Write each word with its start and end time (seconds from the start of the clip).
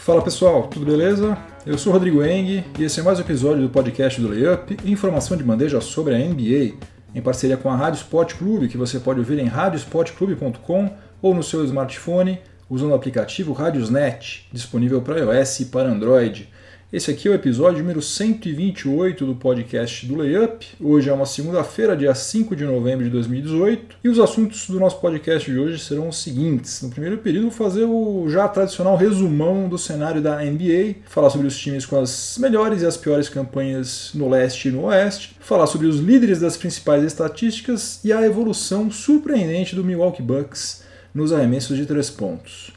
Fala 0.00 0.22
pessoal, 0.22 0.66
tudo 0.66 0.86
beleza? 0.86 1.36
Eu 1.66 1.76
sou 1.76 1.92
Rodrigo 1.92 2.24
Eng 2.24 2.64
e 2.78 2.84
esse 2.84 2.98
é 2.98 3.02
mais 3.02 3.18
um 3.18 3.20
episódio 3.20 3.62
do 3.62 3.68
podcast 3.68 4.18
do 4.18 4.28
Layup, 4.28 4.78
informação 4.82 5.36
de 5.36 5.44
bandeja 5.44 5.78
sobre 5.82 6.14
a 6.14 6.18
NBA, 6.18 6.74
em 7.14 7.20
parceria 7.20 7.58
com 7.58 7.68
a 7.68 7.76
Rádio 7.76 7.98
Sport 7.98 8.34
Clube, 8.36 8.68
que 8.68 8.78
você 8.78 8.98
pode 8.98 9.20
ouvir 9.20 9.38
em 9.38 9.44
radiosportclube.com 9.44 10.90
ou 11.20 11.34
no 11.34 11.42
seu 11.42 11.62
smartphone 11.66 12.38
usando 12.70 12.92
o 12.92 12.94
aplicativo 12.94 13.52
Radiosnet, 13.52 14.48
disponível 14.50 15.02
para 15.02 15.18
iOS 15.18 15.60
e 15.60 15.64
para 15.66 15.90
Android. 15.90 16.48
Esse 16.92 17.12
aqui 17.12 17.28
é 17.28 17.30
o 17.30 17.34
episódio 17.34 17.78
número 17.78 18.02
128 18.02 19.24
do 19.24 19.36
podcast 19.36 20.04
do 20.06 20.16
Layup. 20.16 20.66
Hoje 20.80 21.08
é 21.08 21.12
uma 21.12 21.24
segunda-feira, 21.24 21.96
dia 21.96 22.12
5 22.12 22.56
de 22.56 22.64
novembro 22.64 23.04
de 23.04 23.10
2018, 23.12 23.98
e 24.02 24.08
os 24.08 24.18
assuntos 24.18 24.68
do 24.68 24.80
nosso 24.80 24.98
podcast 24.98 25.48
de 25.48 25.56
hoje 25.56 25.78
serão 25.78 26.08
os 26.08 26.20
seguintes. 26.20 26.82
No 26.82 26.90
primeiro 26.90 27.18
período, 27.18 27.44
vou 27.44 27.52
fazer 27.52 27.84
o 27.84 28.28
já 28.28 28.48
tradicional 28.48 28.96
resumão 28.96 29.68
do 29.68 29.78
cenário 29.78 30.20
da 30.20 30.42
NBA, 30.42 30.96
falar 31.04 31.30
sobre 31.30 31.46
os 31.46 31.56
times 31.56 31.86
com 31.86 31.96
as 31.96 32.36
melhores 32.40 32.82
e 32.82 32.86
as 32.86 32.96
piores 32.96 33.28
campanhas 33.28 34.10
no 34.12 34.28
leste 34.28 34.66
e 34.66 34.72
no 34.72 34.86
oeste, 34.86 35.36
falar 35.38 35.68
sobre 35.68 35.86
os 35.86 36.00
líderes 36.00 36.40
das 36.40 36.56
principais 36.56 37.04
estatísticas 37.04 38.00
e 38.04 38.12
a 38.12 38.26
evolução 38.26 38.90
surpreendente 38.90 39.76
do 39.76 39.84
Milwaukee 39.84 40.22
Bucks 40.22 40.82
nos 41.14 41.32
arremessos 41.32 41.76
de 41.76 41.86
três 41.86 42.10
pontos. 42.10 42.72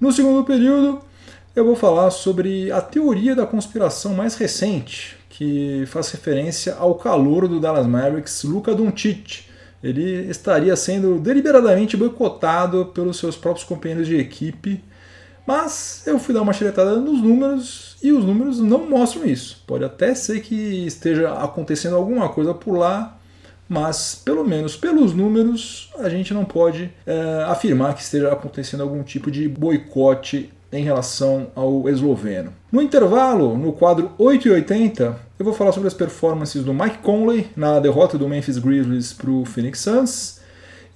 No 0.00 0.10
segundo 0.10 0.42
período, 0.42 1.02
eu 1.58 1.64
vou 1.64 1.74
falar 1.74 2.10
sobre 2.10 2.70
a 2.70 2.80
teoria 2.80 3.34
da 3.34 3.44
conspiração 3.44 4.14
mais 4.14 4.36
recente, 4.36 5.16
que 5.28 5.84
faz 5.86 6.10
referência 6.10 6.74
ao 6.74 6.94
calor 6.94 7.48
do 7.48 7.58
Dallas 7.58 7.86
Mavericks, 7.86 8.44
Luka 8.44 8.74
Doncic. 8.74 9.44
Ele 9.82 10.28
estaria 10.30 10.74
sendo 10.76 11.18
deliberadamente 11.18 11.96
boicotado 11.96 12.86
pelos 12.86 13.18
seus 13.18 13.36
próprios 13.36 13.66
companheiros 13.66 14.06
de 14.06 14.16
equipe, 14.16 14.82
mas 15.46 16.02
eu 16.06 16.18
fui 16.18 16.34
dar 16.34 16.42
uma 16.42 16.52
xeretada 16.52 16.96
nos 16.96 17.20
números 17.20 17.96
e 18.02 18.12
os 18.12 18.24
números 18.24 18.60
não 18.60 18.88
mostram 18.88 19.24
isso. 19.24 19.62
Pode 19.66 19.84
até 19.84 20.14
ser 20.14 20.40
que 20.40 20.86
esteja 20.86 21.32
acontecendo 21.32 21.96
alguma 21.96 22.28
coisa 22.28 22.54
por 22.54 22.76
lá, 22.76 23.18
mas 23.68 24.14
pelo 24.14 24.44
menos 24.44 24.76
pelos 24.76 25.12
números 25.12 25.90
a 25.98 26.08
gente 26.08 26.32
não 26.32 26.44
pode 26.44 26.90
é, 27.06 27.44
afirmar 27.48 27.94
que 27.94 28.02
esteja 28.02 28.32
acontecendo 28.32 28.82
algum 28.82 29.02
tipo 29.02 29.30
de 29.30 29.48
boicote 29.48 30.50
em 30.72 30.84
relação 30.84 31.48
ao 31.54 31.88
esloveno. 31.88 32.52
No 32.70 32.82
intervalo, 32.82 33.56
no 33.56 33.72
quadro 33.72 34.10
8 34.18 34.48
e 34.48 34.50
80, 34.50 35.16
eu 35.38 35.44
vou 35.44 35.54
falar 35.54 35.72
sobre 35.72 35.88
as 35.88 35.94
performances 35.94 36.62
do 36.62 36.74
Mike 36.74 36.98
Conley 36.98 37.48
na 37.56 37.78
derrota 37.80 38.18
do 38.18 38.28
Memphis 38.28 38.58
Grizzlies 38.58 39.12
para 39.12 39.30
o 39.30 39.44
Phoenix 39.44 39.80
Suns 39.80 40.40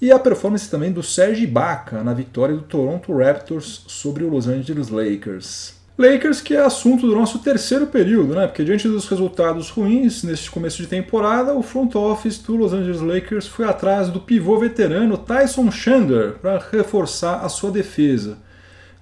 e 0.00 0.10
a 0.10 0.18
performance 0.18 0.68
também 0.68 0.90
do 0.90 1.02
Serge 1.02 1.44
Ibaka 1.44 2.02
na 2.02 2.12
vitória 2.12 2.54
do 2.54 2.62
Toronto 2.62 3.16
Raptors 3.16 3.84
sobre 3.86 4.24
o 4.24 4.28
Los 4.28 4.48
Angeles 4.48 4.88
Lakers. 4.88 5.80
Lakers 5.96 6.40
que 6.40 6.54
é 6.54 6.60
assunto 6.60 7.06
do 7.06 7.14
nosso 7.14 7.38
terceiro 7.38 7.86
período, 7.86 8.34
né? 8.34 8.46
Porque 8.46 8.64
diante 8.64 8.88
dos 8.88 9.06
resultados 9.06 9.70
ruins 9.70 10.24
neste 10.24 10.50
começo 10.50 10.78
de 10.78 10.88
temporada, 10.88 11.54
o 11.54 11.62
front 11.62 11.94
office 11.94 12.38
do 12.38 12.56
Los 12.56 12.72
Angeles 12.72 13.00
Lakers 13.00 13.46
foi 13.46 13.66
atrás 13.66 14.08
do 14.08 14.18
pivô 14.18 14.58
veterano 14.58 15.16
Tyson 15.16 15.70
Chandler 15.70 16.32
para 16.40 16.62
reforçar 16.72 17.44
a 17.44 17.48
sua 17.48 17.70
defesa. 17.70 18.38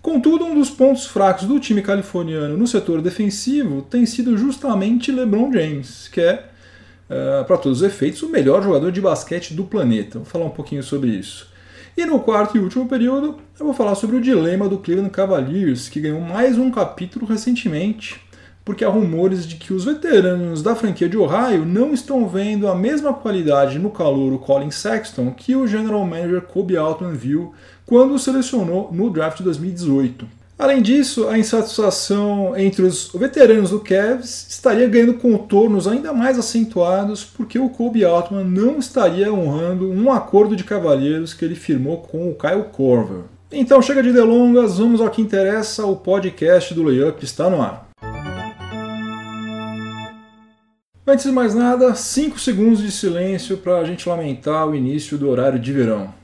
Contudo, 0.03 0.47
um 0.47 0.55
dos 0.55 0.71
pontos 0.71 1.07
fracos 1.07 1.47
do 1.47 1.61
time 1.61 1.83
californiano 1.83 2.57
no 2.57 2.67
setor 2.67 3.03
defensivo 3.03 3.83
tem 3.83 4.07
sido 4.07 4.37
justamente 4.37 5.13
LeBron 5.13 5.53
James, 5.53 6.09
que 6.09 6.23
é, 6.23 6.47
uh, 7.11 7.45
para 7.45 7.59
todos 7.59 7.83
os 7.83 7.87
efeitos, 7.87 8.23
o 8.23 8.29
melhor 8.31 8.63
jogador 8.63 8.91
de 8.91 9.01
basquete 9.01 9.53
do 9.53 9.65
planeta. 9.65 10.19
Vou 10.19 10.27
falar 10.27 10.47
um 10.47 10.51
pouquinho 10.51 10.83
sobre 10.83 11.11
isso. 11.11 11.51
E 11.95 12.07
no 12.07 12.21
quarto 12.21 12.57
e 12.57 12.61
último 12.61 12.89
período, 12.89 13.37
eu 13.59 13.67
vou 13.67 13.75
falar 13.75 13.95
sobre 13.95 14.17
o 14.17 14.21
dilema 14.23 14.69
do 14.71 14.79
Cleveland 14.79 15.11
Cavaliers, 15.11 15.91
que 15.91 16.01
ganhou 16.01 16.21
mais 16.21 16.57
um 16.57 16.71
capítulo 16.71 17.27
recentemente, 17.27 18.23
porque 18.71 18.85
há 18.85 18.89
rumores 18.89 19.49
de 19.49 19.57
que 19.57 19.73
os 19.73 19.85
veteranos 19.85 20.63
da 20.63 20.77
franquia 20.77 21.09
de 21.09 21.19
Ohio 21.19 21.67
não 21.67 21.93
estão 21.93 22.29
vendo 22.29 22.69
a 22.69 22.75
mesma 22.75 23.13
qualidade 23.13 23.81
no 23.81 23.91
calor 23.91 24.39
Colin 24.39 24.71
Sexton 24.71 25.33
que 25.33 25.57
o 25.57 25.67
general 25.67 26.07
manager 26.07 26.43
Kobe 26.43 26.77
Altman 26.77 27.15
viu 27.15 27.53
quando 27.85 28.15
o 28.15 28.19
selecionou 28.19 28.89
no 28.93 29.11
draft 29.11 29.39
de 29.39 29.43
2018. 29.43 30.25
Além 30.57 30.81
disso, 30.81 31.27
a 31.27 31.37
insatisfação 31.37 32.57
entre 32.57 32.83
os 32.83 33.11
veteranos 33.13 33.71
do 33.71 33.81
Cavs 33.81 34.47
estaria 34.49 34.89
ganhando 34.89 35.15
contornos 35.15 35.89
ainda 35.89 36.13
mais 36.13 36.39
acentuados 36.39 37.25
porque 37.25 37.59
o 37.59 37.71
Kobe 37.71 38.05
Altman 38.05 38.45
não 38.45 38.79
estaria 38.79 39.33
honrando 39.33 39.91
um 39.91 40.13
acordo 40.13 40.55
de 40.55 40.63
cavalheiros 40.63 41.35
que 41.35 41.45
ele 41.45 41.57
firmou 41.57 42.03
com 42.03 42.31
o 42.31 42.37
Kyle 42.37 42.67
Korver. 42.71 43.25
Então 43.51 43.83
chega 43.83 44.01
de 44.01 44.13
delongas, 44.13 44.79
vamos 44.79 45.01
ao 45.01 45.11
que 45.11 45.21
interessa, 45.21 45.85
o 45.85 45.97
podcast 45.97 46.73
do 46.73 46.85
Layup 46.85 47.25
está 47.25 47.51
no 47.51 47.61
ar. 47.61 47.90
Antes 51.11 51.25
de 51.25 51.33
mais 51.33 51.57
nada, 51.57 51.93
5 51.93 52.39
segundos 52.39 52.81
de 52.81 52.93
silêncio 52.93 53.57
para 53.57 53.79
a 53.79 53.85
gente 53.85 54.09
lamentar 54.09 54.69
o 54.69 54.77
início 54.77 55.19
do 55.19 55.29
horário 55.29 55.59
de 55.59 55.73
verão. 55.73 56.15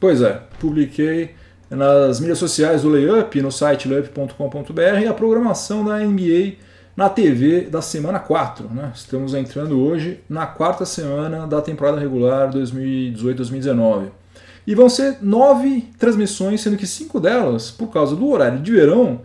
Pois 0.00 0.22
é, 0.22 0.40
publiquei 0.58 1.34
nas 1.68 2.18
mídias 2.18 2.38
sociais 2.38 2.80
do 2.80 2.88
Layup, 2.88 3.42
no 3.42 3.52
site 3.52 3.86
layup.com.br, 3.86 5.06
a 5.06 5.12
programação 5.12 5.84
da 5.84 5.98
NBA 5.98 6.54
na 6.96 7.10
TV 7.10 7.66
da 7.66 7.82
semana 7.82 8.18
4. 8.18 8.70
Né? 8.70 8.90
Estamos 8.94 9.34
entrando 9.34 9.84
hoje 9.84 10.18
na 10.30 10.46
quarta 10.46 10.86
semana 10.86 11.46
da 11.46 11.60
temporada 11.60 12.00
regular 12.00 12.50
2018-2019. 12.50 14.06
E 14.66 14.74
vão 14.74 14.88
ser 14.88 15.18
nove 15.20 15.90
transmissões, 15.98 16.62
sendo 16.62 16.78
que 16.78 16.86
cinco 16.86 17.20
delas, 17.20 17.70
por 17.70 17.88
causa 17.88 18.16
do 18.16 18.26
horário 18.30 18.60
de 18.60 18.72
verão, 18.72 19.20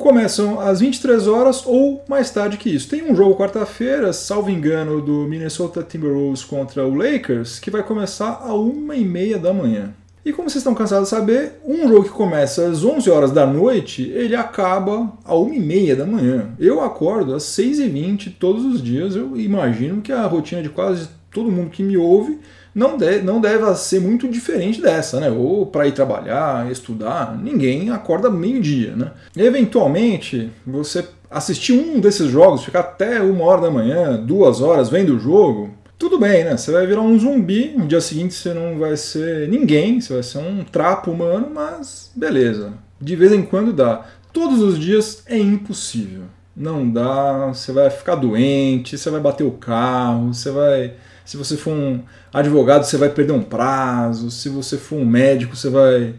começam 0.00 0.58
às 0.58 0.80
23 0.80 1.28
horas 1.28 1.62
ou 1.66 2.02
mais 2.08 2.30
tarde 2.30 2.56
que 2.56 2.70
isso. 2.70 2.88
Tem 2.88 3.08
um 3.08 3.14
jogo 3.14 3.36
quarta-feira, 3.36 4.12
salvo 4.12 4.50
engano, 4.50 5.00
do 5.00 5.28
Minnesota 5.28 5.82
Timberwolves 5.82 6.42
contra 6.42 6.86
o 6.86 6.94
Lakers, 6.94 7.60
que 7.60 7.70
vai 7.70 7.82
começar 7.82 8.40
a 8.42 8.54
uma 8.54 8.96
e 8.96 9.04
meia 9.04 9.38
da 9.38 9.52
manhã. 9.52 9.92
E 10.24 10.32
como 10.32 10.48
vocês 10.48 10.60
estão 10.60 10.74
cansados 10.74 11.08
de 11.08 11.16
saber, 11.16 11.60
um 11.66 11.86
jogo 11.86 12.04
que 12.04 12.10
começa 12.10 12.66
às 12.66 12.82
11 12.82 13.10
horas 13.10 13.30
da 13.30 13.46
noite, 13.46 14.10
ele 14.14 14.34
acaba 14.34 15.12
a 15.24 15.34
uma 15.34 15.54
e 15.54 15.60
meia 15.60 15.94
da 15.94 16.06
manhã. 16.06 16.48
Eu 16.58 16.80
acordo 16.80 17.34
às 17.34 17.42
6 17.44 17.80
e 17.80 17.88
20 17.88 18.30
todos 18.30 18.64
os 18.64 18.82
dias, 18.82 19.14
eu 19.14 19.36
imagino 19.36 20.00
que 20.00 20.12
a 20.12 20.26
rotina 20.26 20.62
de 20.62 20.70
quase 20.70 21.08
todo 21.30 21.52
mundo 21.52 21.70
que 21.70 21.82
me 21.82 21.96
ouve 21.96 22.38
não 22.74 22.96
deve, 22.96 23.22
não 23.22 23.40
deve 23.40 23.74
ser 23.74 24.00
muito 24.00 24.28
diferente 24.28 24.80
dessa, 24.80 25.20
né? 25.20 25.30
Ou 25.30 25.66
para 25.66 25.86
ir 25.86 25.92
trabalhar, 25.92 26.70
estudar, 26.70 27.36
ninguém 27.36 27.90
acorda 27.90 28.30
meio-dia, 28.30 28.94
né? 28.96 29.12
Eventualmente, 29.36 30.50
você 30.66 31.04
assistir 31.30 31.72
um 31.72 32.00
desses 32.00 32.28
jogos, 32.28 32.64
ficar 32.64 32.80
até 32.80 33.20
uma 33.20 33.44
hora 33.44 33.62
da 33.62 33.70
manhã, 33.70 34.16
duas 34.16 34.60
horas 34.60 34.88
vendo 34.88 35.16
o 35.16 35.18
jogo, 35.18 35.70
tudo 35.98 36.18
bem, 36.18 36.44
né? 36.44 36.56
Você 36.56 36.72
vai 36.72 36.86
virar 36.86 37.02
um 37.02 37.18
zumbi, 37.18 37.74
no 37.76 37.86
dia 37.86 38.00
seguinte 38.00 38.34
você 38.34 38.54
não 38.54 38.78
vai 38.78 38.96
ser 38.96 39.48
ninguém, 39.48 40.00
você 40.00 40.14
vai 40.14 40.22
ser 40.22 40.38
um 40.38 40.64
trapo 40.64 41.10
humano, 41.10 41.48
mas 41.52 42.10
beleza. 42.16 42.72
De 43.00 43.14
vez 43.14 43.32
em 43.32 43.42
quando 43.42 43.72
dá. 43.72 44.06
Todos 44.32 44.62
os 44.62 44.78
dias 44.78 45.22
é 45.26 45.36
impossível. 45.36 46.22
Não 46.56 46.88
dá, 46.88 47.48
você 47.48 47.72
vai 47.72 47.90
ficar 47.90 48.14
doente, 48.14 48.96
você 48.96 49.10
vai 49.10 49.20
bater 49.20 49.44
o 49.44 49.52
carro, 49.52 50.32
você 50.32 50.50
vai 50.50 50.94
se 51.30 51.36
você 51.36 51.56
for 51.56 51.72
um 51.72 52.02
advogado, 52.32 52.82
você 52.82 52.96
vai 52.96 53.08
perder 53.08 53.30
um 53.30 53.42
prazo. 53.42 54.32
Se 54.32 54.48
você 54.48 54.76
for 54.76 54.96
um 54.96 55.04
médico, 55.04 55.54
você 55.54 55.70
vai 55.70 56.16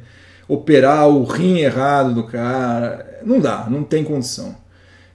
operar 0.47 1.05
o 1.09 1.25
rim 1.25 1.57
errado 1.57 2.13
do 2.13 2.23
cara. 2.23 3.19
Não 3.21 3.37
dá, 3.37 3.67
não 3.69 3.83
tem 3.83 4.05
condição. 4.05 4.55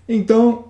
Então, 0.06 0.66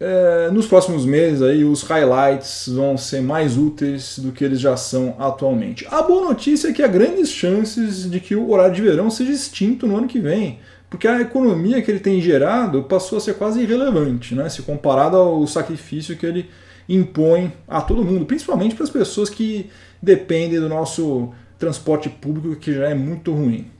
é, 0.00 0.50
nos 0.50 0.66
próximos 0.66 1.04
meses 1.04 1.42
aí 1.42 1.62
os 1.62 1.82
highlights 1.82 2.70
vão 2.74 2.96
ser 2.96 3.20
mais 3.20 3.58
úteis 3.58 4.18
do 4.18 4.32
que 4.32 4.42
eles 4.42 4.58
já 4.58 4.78
são 4.78 5.14
atualmente. 5.18 5.86
A 5.90 6.00
boa 6.00 6.26
notícia 6.28 6.68
é 6.68 6.72
que 6.72 6.82
há 6.82 6.88
grandes 6.88 7.28
chances 7.28 8.10
de 8.10 8.18
que 8.18 8.34
o 8.34 8.48
horário 8.48 8.74
de 8.74 8.80
verão 8.80 9.10
seja 9.10 9.30
extinto 9.30 9.86
no 9.86 9.98
ano 9.98 10.08
que 10.08 10.18
vem, 10.18 10.58
porque 10.88 11.06
a 11.06 11.20
economia 11.20 11.82
que 11.82 11.90
ele 11.90 12.00
tem 12.00 12.18
gerado 12.18 12.84
passou 12.84 13.18
a 13.18 13.20
ser 13.20 13.34
quase 13.34 13.60
irrelevante, 13.60 14.34
né, 14.34 14.48
se 14.48 14.62
comparado 14.62 15.18
ao 15.18 15.46
sacrifício 15.46 16.16
que 16.16 16.24
ele 16.24 16.48
impõe 16.90 17.52
a 17.68 17.80
todo 17.80 18.04
mundo, 18.04 18.26
principalmente 18.26 18.74
para 18.74 18.82
as 18.82 18.90
pessoas 18.90 19.30
que 19.30 19.70
dependem 20.02 20.58
do 20.58 20.68
nosso 20.68 21.32
transporte 21.56 22.08
público, 22.08 22.56
que 22.56 22.74
já 22.74 22.88
é 22.88 22.94
muito 22.94 23.32
ruim. 23.32 23.70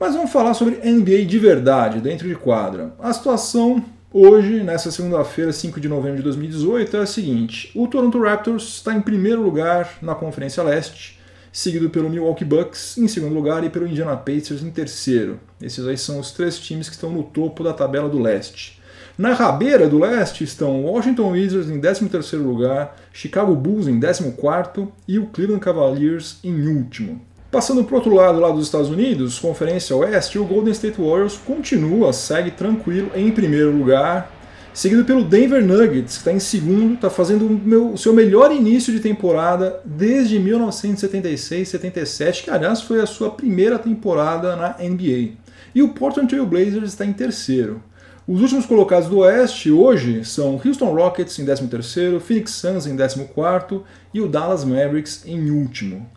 Mas 0.00 0.14
vamos 0.14 0.32
falar 0.32 0.54
sobre 0.54 0.76
NBA 0.76 1.26
de 1.26 1.38
verdade, 1.38 2.00
dentro 2.00 2.26
de 2.26 2.34
quadra. 2.34 2.94
A 2.98 3.12
situação 3.12 3.84
hoje, 4.12 4.62
nessa 4.62 4.90
segunda-feira, 4.90 5.52
5 5.52 5.78
de 5.78 5.88
novembro 5.88 6.16
de 6.16 6.22
2018, 6.22 6.96
é 6.96 7.00
a 7.00 7.06
seguinte: 7.06 7.70
o 7.74 7.86
Toronto 7.86 8.20
Raptors 8.20 8.64
está 8.76 8.94
em 8.94 9.02
primeiro 9.02 9.42
lugar 9.42 9.98
na 10.00 10.14
Conferência 10.14 10.62
Leste, 10.62 11.18
seguido 11.52 11.90
pelo 11.90 12.08
Milwaukee 12.08 12.44
Bucks 12.44 12.96
em 12.96 13.08
segundo 13.08 13.34
lugar 13.34 13.64
e 13.64 13.70
pelo 13.70 13.86
Indiana 13.86 14.16
Pacers 14.16 14.62
em 14.62 14.70
terceiro. 14.70 15.40
Esses 15.60 15.86
aí 15.86 15.98
são 15.98 16.18
os 16.18 16.30
três 16.30 16.58
times 16.58 16.88
que 16.88 16.94
estão 16.94 17.10
no 17.10 17.22
topo 17.22 17.62
da 17.64 17.72
tabela 17.72 18.08
do 18.08 18.20
leste. 18.20 18.75
Na 19.18 19.32
rabeira 19.32 19.88
do 19.88 19.98
leste 19.98 20.44
estão 20.44 20.84
Washington 20.84 21.30
Wizards 21.30 21.70
em 21.70 21.80
13º 21.80 22.36
lugar, 22.36 22.94
Chicago 23.14 23.54
Bulls 23.54 23.88
em 23.88 23.98
14º 23.98 24.88
e 25.08 25.18
o 25.18 25.28
Cleveland 25.28 25.64
Cavaliers 25.64 26.36
em 26.44 26.68
último. 26.68 27.22
Passando 27.50 27.82
para 27.82 27.94
o 27.94 27.96
outro 27.96 28.14
lado, 28.14 28.38
lá 28.38 28.50
dos 28.50 28.66
Estados 28.66 28.90
Unidos, 28.90 29.38
Conferência 29.38 29.96
Oeste, 29.96 30.38
o 30.38 30.44
Golden 30.44 30.72
State 30.72 31.00
Warriors 31.00 31.38
continua, 31.38 32.12
segue 32.12 32.50
tranquilo 32.50 33.10
em 33.14 33.30
primeiro 33.30 33.74
lugar, 33.74 34.30
seguido 34.74 35.06
pelo 35.06 35.24
Denver 35.24 35.64
Nuggets, 35.64 36.16
que 36.16 36.18
está 36.18 36.32
em 36.32 36.38
segundo, 36.38 36.92
está 36.92 37.08
fazendo 37.08 37.46
o, 37.46 37.50
meu, 37.50 37.92
o 37.92 37.96
seu 37.96 38.12
melhor 38.12 38.52
início 38.52 38.92
de 38.92 39.00
temporada 39.00 39.80
desde 39.82 40.38
1976-77, 40.38 42.44
que 42.44 42.50
aliás 42.50 42.82
foi 42.82 43.00
a 43.00 43.06
sua 43.06 43.30
primeira 43.30 43.78
temporada 43.78 44.54
na 44.56 44.76
NBA. 44.78 45.36
E 45.74 45.82
o 45.82 45.94
Portland 45.94 46.28
Trail 46.28 46.44
Blazers 46.44 46.90
está 46.90 47.06
em 47.06 47.14
terceiro. 47.14 47.82
Os 48.28 48.42
últimos 48.42 48.66
colocados 48.66 49.08
do 49.08 49.18
Oeste 49.18 49.70
hoje 49.70 50.24
são 50.24 50.60
Houston 50.64 50.92
Rockets 50.92 51.38
em 51.38 51.46
13º, 51.46 52.18
Phoenix 52.18 52.50
Suns 52.50 52.84
em 52.84 52.96
14º 52.96 53.82
e 54.12 54.20
o 54.20 54.26
Dallas 54.26 54.64
Mavericks 54.64 55.22
em 55.24 55.48
último. 55.48 56.10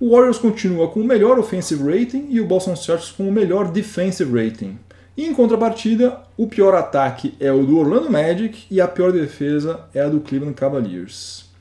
O 0.00 0.12
Warriors 0.12 0.38
continua 0.38 0.88
com 0.88 1.00
o 1.00 1.04
melhor 1.04 1.38
offensive 1.38 1.84
rating 1.84 2.28
e 2.30 2.40
o 2.40 2.46
Boston 2.46 2.74
Celtics 2.74 3.10
com 3.10 3.28
o 3.28 3.32
melhor 3.32 3.70
defensive 3.70 4.32
rating. 4.32 4.78
E 5.14 5.26
em 5.26 5.34
contrapartida, 5.34 6.22
o 6.38 6.46
pior 6.46 6.74
ataque 6.74 7.34
é 7.38 7.52
o 7.52 7.66
do 7.66 7.78
Orlando 7.78 8.10
Magic 8.10 8.64
e 8.70 8.80
a 8.80 8.88
pior 8.88 9.12
defesa 9.12 9.80
é 9.92 10.00
a 10.00 10.08
do 10.08 10.20
Cleveland 10.20 10.54
Cavaliers. 10.54 11.51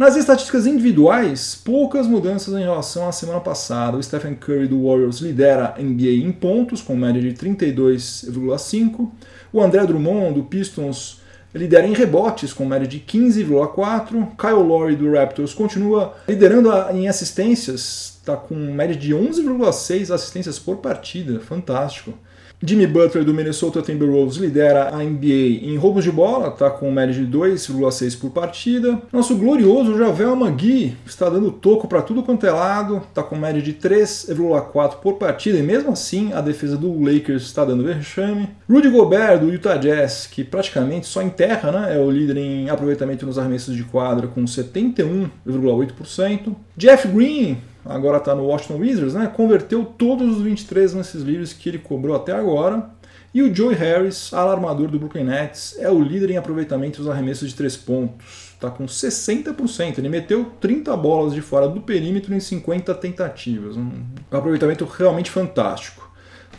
Nas 0.00 0.16
estatísticas 0.16 0.66
individuais, 0.66 1.60
poucas 1.62 2.06
mudanças 2.06 2.54
em 2.54 2.62
relação 2.62 3.06
à 3.06 3.12
semana 3.12 3.38
passada. 3.38 3.98
O 3.98 4.02
Stephen 4.02 4.34
Curry 4.34 4.66
do 4.66 4.86
Warriors 4.86 5.18
lidera 5.18 5.74
a 5.76 5.82
NBA 5.82 6.24
em 6.24 6.32
pontos, 6.32 6.80
com 6.80 6.96
média 6.96 7.20
de 7.20 7.34
32,5. 7.34 9.10
O 9.52 9.60
André 9.60 9.84
Drummond 9.84 10.32
do 10.32 10.44
Pistons 10.44 11.20
lidera 11.54 11.86
em 11.86 11.92
rebotes 11.92 12.50
com 12.50 12.64
média 12.64 12.88
de 12.88 12.98
15,4. 12.98 14.28
Kyle 14.38 14.66
Lowry 14.66 14.96
do 14.96 15.12
Raptors 15.12 15.52
continua 15.52 16.14
liderando 16.26 16.70
em 16.94 17.06
assistências, 17.06 18.16
está 18.22 18.38
com 18.38 18.54
média 18.54 18.96
de 18.96 19.14
11,6 19.14 20.14
assistências 20.14 20.58
por 20.58 20.78
partida, 20.78 21.40
fantástico. 21.40 22.14
Jimmy 22.62 22.86
Butler 22.86 23.24
do 23.24 23.32
Minnesota 23.32 23.80
Timberwolves 23.80 24.36
lidera 24.36 24.94
a 24.94 24.98
NBA 24.98 25.62
em 25.62 25.78
roubos 25.78 26.04
de 26.04 26.12
bola, 26.12 26.48
está 26.48 26.68
com 26.68 26.92
média 26.92 27.14
de 27.14 27.26
2,6 27.26 28.20
por 28.20 28.30
partida. 28.30 29.00
Nosso 29.10 29.34
glorioso 29.34 29.96
Javel 29.96 30.36
McGee 30.36 30.94
está 31.06 31.30
dando 31.30 31.50
toco 31.50 31.88
para 31.88 32.02
tudo 32.02 32.22
quanto 32.22 32.46
é 32.46 32.50
lado, 32.50 33.00
está 33.08 33.22
com 33.22 33.34
média 33.34 33.62
de 33.62 33.72
3,4 33.72 34.96
por 34.96 35.14
partida 35.14 35.58
e 35.58 35.62
mesmo 35.62 35.90
assim 35.90 36.34
a 36.34 36.42
defesa 36.42 36.76
do 36.76 37.02
Lakers 37.02 37.44
está 37.44 37.64
dando 37.64 37.82
vexame. 37.82 38.50
Rudy 38.68 38.90
Gobert 38.90 39.40
do 39.40 39.50
Utah 39.50 39.78
Jazz, 39.78 40.26
que 40.26 40.44
praticamente 40.44 41.06
só 41.06 41.22
enterra, 41.22 41.72
né, 41.72 41.96
é 41.96 41.98
o 41.98 42.10
líder 42.10 42.36
em 42.36 42.68
aproveitamento 42.68 43.24
nos 43.24 43.38
arremessos 43.38 43.74
de 43.74 43.84
quadra 43.84 44.26
com 44.26 44.44
71,8%. 44.44 46.54
Jeff 46.76 47.08
Green 47.08 47.56
agora 47.84 48.18
está 48.18 48.34
no 48.34 48.44
Washington 48.44 48.78
Wizards, 48.78 49.14
né, 49.14 49.32
converteu 49.34 49.84
todos 49.84 50.36
os 50.36 50.42
23 50.42 50.94
lances 50.94 51.22
livres 51.22 51.52
que 51.52 51.68
ele 51.68 51.78
cobrou 51.78 52.14
até 52.14 52.32
agora. 52.32 52.90
E 53.32 53.42
o 53.42 53.54
Joey 53.54 53.76
Harris, 53.76 54.34
alarmador 54.34 54.88
do 54.88 54.98
Brooklyn 54.98 55.24
Nets, 55.24 55.76
é 55.78 55.88
o 55.88 56.00
líder 56.00 56.30
em 56.30 56.36
aproveitamento 56.36 56.98
dos 57.00 57.08
arremessos 57.08 57.50
de 57.50 57.54
três 57.54 57.76
pontos. 57.76 58.50
Está 58.54 58.68
com 58.70 58.86
60%. 58.86 59.98
Ele 59.98 60.08
meteu 60.08 60.46
30 60.60 60.96
bolas 60.96 61.32
de 61.32 61.40
fora 61.40 61.68
do 61.68 61.80
perímetro 61.80 62.34
em 62.34 62.40
50 62.40 62.92
tentativas. 62.96 63.76
Um 63.76 63.92
aproveitamento 64.32 64.84
realmente 64.84 65.30
fantástico. 65.30 66.10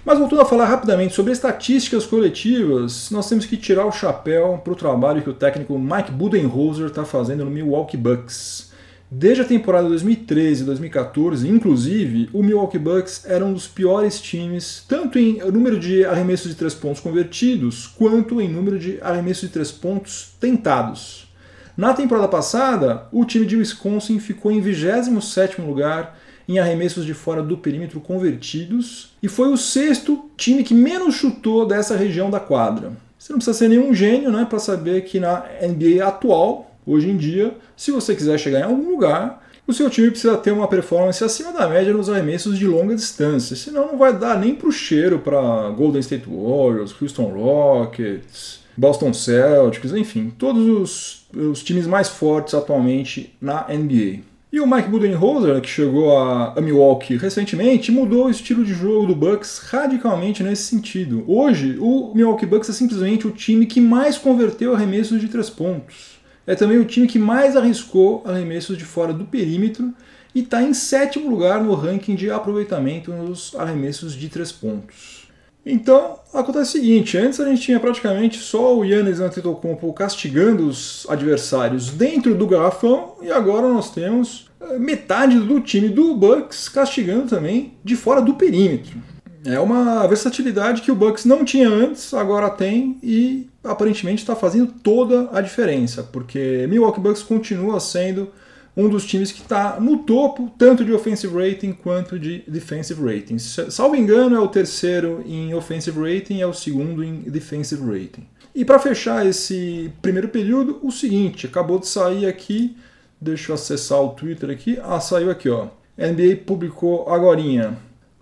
Mas 0.04 0.18
voltando 0.18 0.42
a 0.42 0.46
falar 0.46 0.66
rapidamente 0.66 1.14
sobre 1.14 1.32
estatísticas 1.32 2.06
coletivas, 2.06 3.12
nós 3.12 3.30
temos 3.30 3.46
que 3.46 3.56
tirar 3.56 3.86
o 3.86 3.92
chapéu 3.92 4.60
para 4.64 4.74
o 4.74 4.76
trabalho 4.76 5.22
que 5.22 5.30
o 5.30 5.34
técnico 5.34 5.78
Mike 5.78 6.12
Budenholzer 6.12 6.88
está 6.88 7.06
fazendo 7.06 7.46
no 7.46 7.52
Milwaukee 7.52 7.98
Bucks. 7.98 8.71
Desde 9.14 9.42
a 9.42 9.46
temporada 9.46 9.90
2013 9.90 10.64
e 10.64 10.66
2014, 10.66 11.46
inclusive, 11.46 12.30
o 12.32 12.42
Milwaukee 12.42 12.80
Bucks 12.80 13.26
era 13.26 13.44
um 13.44 13.52
dos 13.52 13.68
piores 13.68 14.22
times, 14.22 14.86
tanto 14.88 15.20
em 15.20 15.40
número 15.52 15.78
de 15.78 16.06
arremessos 16.06 16.50
de 16.50 16.56
três 16.56 16.74
pontos 16.74 17.02
convertidos, 17.02 17.88
quanto 17.88 18.40
em 18.40 18.48
número 18.48 18.80
de 18.80 19.00
arremessos 19.02 19.50
de 19.50 19.54
três 19.54 19.70
pontos 19.70 20.34
tentados. 20.40 21.28
Na 21.76 21.94
temporada 21.94 22.30
passada, 22.30 23.06
o 23.12 23.26
time 23.26 23.46
de 23.46 23.58
Wisconsin 23.58 24.18
ficou 24.18 24.50
em 24.50 24.62
27º 24.62 25.60
lugar 25.66 26.18
em 26.48 26.58
arremessos 26.60 27.06
de 27.06 27.14
fora 27.14 27.44
do 27.44 27.58
perímetro 27.58 28.00
convertidos 28.00 29.10
e 29.22 29.28
foi 29.28 29.50
o 29.50 29.58
sexto 29.58 30.32
time 30.38 30.64
que 30.64 30.74
menos 30.74 31.16
chutou 31.16 31.66
dessa 31.66 31.98
região 31.98 32.30
da 32.30 32.40
quadra. 32.40 32.94
Você 33.20 33.34
não 33.34 33.40
precisa 33.40 33.58
ser 33.58 33.68
nenhum 33.68 33.94
gênio 33.94 34.32
né, 34.32 34.46
para 34.50 34.58
saber 34.58 35.02
que 35.02 35.20
na 35.20 35.44
NBA 35.62 36.08
atual 36.08 36.71
Hoje 36.86 37.10
em 37.10 37.18
dia, 37.18 37.56
se 37.76 37.92
você 37.92 38.16
quiser 38.16 38.38
chegar 38.40 38.60
em 38.60 38.64
algum 38.64 38.90
lugar, 38.90 39.42
o 39.68 39.74
seu 39.74 39.90
time 39.90 40.10
precisa 40.10 40.36
ter 40.38 40.52
uma 40.52 40.68
performance 40.68 41.24
acima 41.24 41.54
da 41.54 41.68
média 41.68 41.94
nos 41.94 42.10
arremessos 42.10 42.58
de 42.58 42.66
longa 42.66 42.96
distância, 42.96 43.56
senão 43.56 43.88
não 43.88 43.98
vai 43.98 44.18
dar 44.18 44.40
nem 44.40 44.56
pro 44.56 44.72
cheiro 44.72 45.20
para 45.20 45.70
Golden 45.70 46.02
State 46.02 46.26
Warriors, 46.28 46.94
Houston 47.00 47.32
Rockets, 47.32 48.62
Boston 48.76 49.14
Celtics, 49.14 49.94
enfim, 49.94 50.34
todos 50.38 50.68
os, 50.68 51.28
os 51.36 51.64
times 51.64 51.86
mais 51.86 52.10
fortes 52.10 52.54
atualmente 52.54 53.34
na 53.40 53.68
NBA. 53.70 54.22
E 54.52 54.60
o 54.60 54.68
Mike 54.68 54.90
Budenholzer, 54.90 55.62
que 55.62 55.70
chegou 55.70 56.18
a, 56.18 56.60
Milwaukee 56.60 57.16
recentemente, 57.16 57.90
mudou 57.92 58.26
o 58.26 58.30
estilo 58.30 58.66
de 58.66 58.74
jogo 58.74 59.06
do 59.06 59.16
Bucks 59.16 59.60
radicalmente 59.60 60.44
nesse 60.44 60.64
sentido. 60.64 61.24
Hoje, 61.26 61.78
o 61.80 62.12
Milwaukee 62.14 62.46
Bucks 62.46 62.70
é 62.70 62.74
simplesmente 62.74 63.26
o 63.26 63.32
time 63.32 63.66
que 63.66 63.80
mais 63.80 64.18
converteu 64.18 64.76
arremessos 64.76 65.22
de 65.22 65.30
três 65.30 65.50
pontos 65.50 66.21
é 66.46 66.56
também 66.56 66.78
o 66.78 66.86
time 66.86 67.08
que 67.08 67.20
mais 67.20 67.56
arriscou 67.56 68.24
arremessos 68.26 68.78
de 68.78 68.86
fora 68.86 69.14
do 69.14 69.26
perímetro 69.26 69.94
e 70.34 70.40
está 70.40 70.62
em 70.62 70.74
sétimo 70.74 71.30
lugar 71.30 71.64
no 71.64 71.74
ranking 71.74 72.16
de 72.16 72.32
aproveitamento 72.32 73.12
nos 73.12 73.54
arremessos 73.56 74.14
de 74.14 74.30
três 74.30 74.52
pontos. 74.52 75.22
Então, 75.64 76.18
acontece 76.34 76.70
o 76.70 76.82
seguinte, 76.82 77.18
antes 77.18 77.40
a 77.40 77.46
gente 77.46 77.62
tinha 77.62 77.80
praticamente 77.80 78.40
só 78.40 78.76
o 78.76 78.84
Yannis 78.84 79.20
Antetokounmpo 79.20 79.94
castigando 79.94 80.68
os 80.68 81.06
adversários 81.08 81.92
dentro 81.92 82.34
do 82.34 82.48
garrafão 82.48 83.14
e 83.22 83.32
agora 83.32 83.70
nós 83.70 83.92
temos 83.92 84.50
eh, 84.60 84.80
metade 84.80 85.40
do 85.40 85.62
time 85.62 85.88
do 85.88 86.16
Bucks 86.16 86.68
castigando 86.68 87.28
também 87.28 87.74
de 87.84 87.96
fora 87.96 88.22
do 88.22 88.34
perímetro. 88.34 88.98
É 89.46 89.60
uma 89.60 90.08
versatilidade 90.08 90.82
que 90.82 90.92
o 90.92 90.96
Bucks 90.96 91.26
não 91.26 91.46
tinha 91.46 91.70
antes, 91.70 92.12
agora 92.12 92.50
tem 92.50 92.98
e 93.04 93.48
aparentemente 93.64 94.22
está 94.22 94.36
fazendo 94.36 94.74
toda 94.84 95.30
a 95.32 95.42
diferença, 95.42 96.04
porque 96.04 96.66
Milwaukee 96.70 97.00
Bucks 97.00 97.24
continua 97.24 97.80
sendo 97.80 98.30
um 98.76 98.88
dos 98.88 99.06
times 99.06 99.32
que 99.32 99.42
está 99.42 99.80
no 99.80 100.00
topo, 100.00 100.52
tanto 100.58 100.86
de 100.86 100.94
offensive 100.94 101.34
rating 101.34 101.74
quanto 101.74 102.18
de 102.18 102.44
defensive 102.48 103.02
rating. 103.04 103.38
Salvo 103.38 103.96
engano, 103.96 104.36
é 104.36 104.40
o 104.40 104.48
terceiro 104.48 105.24
em 105.26 105.54
offensive 105.54 106.00
rating 106.00 106.36
e 106.36 106.42
é 106.42 106.48
o 106.48 106.54
segundo 106.54 107.04
em 107.04 107.22
defensive 107.22 107.82
rating. 107.84 108.26
E 108.54 108.66
para 108.66 108.80
fechar 108.80 109.26
esse 109.26 109.92
primeiro 110.02 110.30
período, 110.30 110.80
o 110.82 110.92
seguinte, 110.92 111.48
acabou 111.48 111.80
de 111.80 111.88
sair 111.88 112.26
aqui, 112.26 112.76
deixa 113.20 113.52
eu 113.52 113.56
acessar 113.56 114.02
o 114.02 114.10
Twitter 114.10 114.50
aqui, 114.50 114.80
ah, 114.84 115.00
saiu 115.00 115.30
aqui, 115.30 115.50
ó. 115.50 115.68
NBA 115.98 116.44
publicou 116.46 117.10
agorinha. 117.10 117.78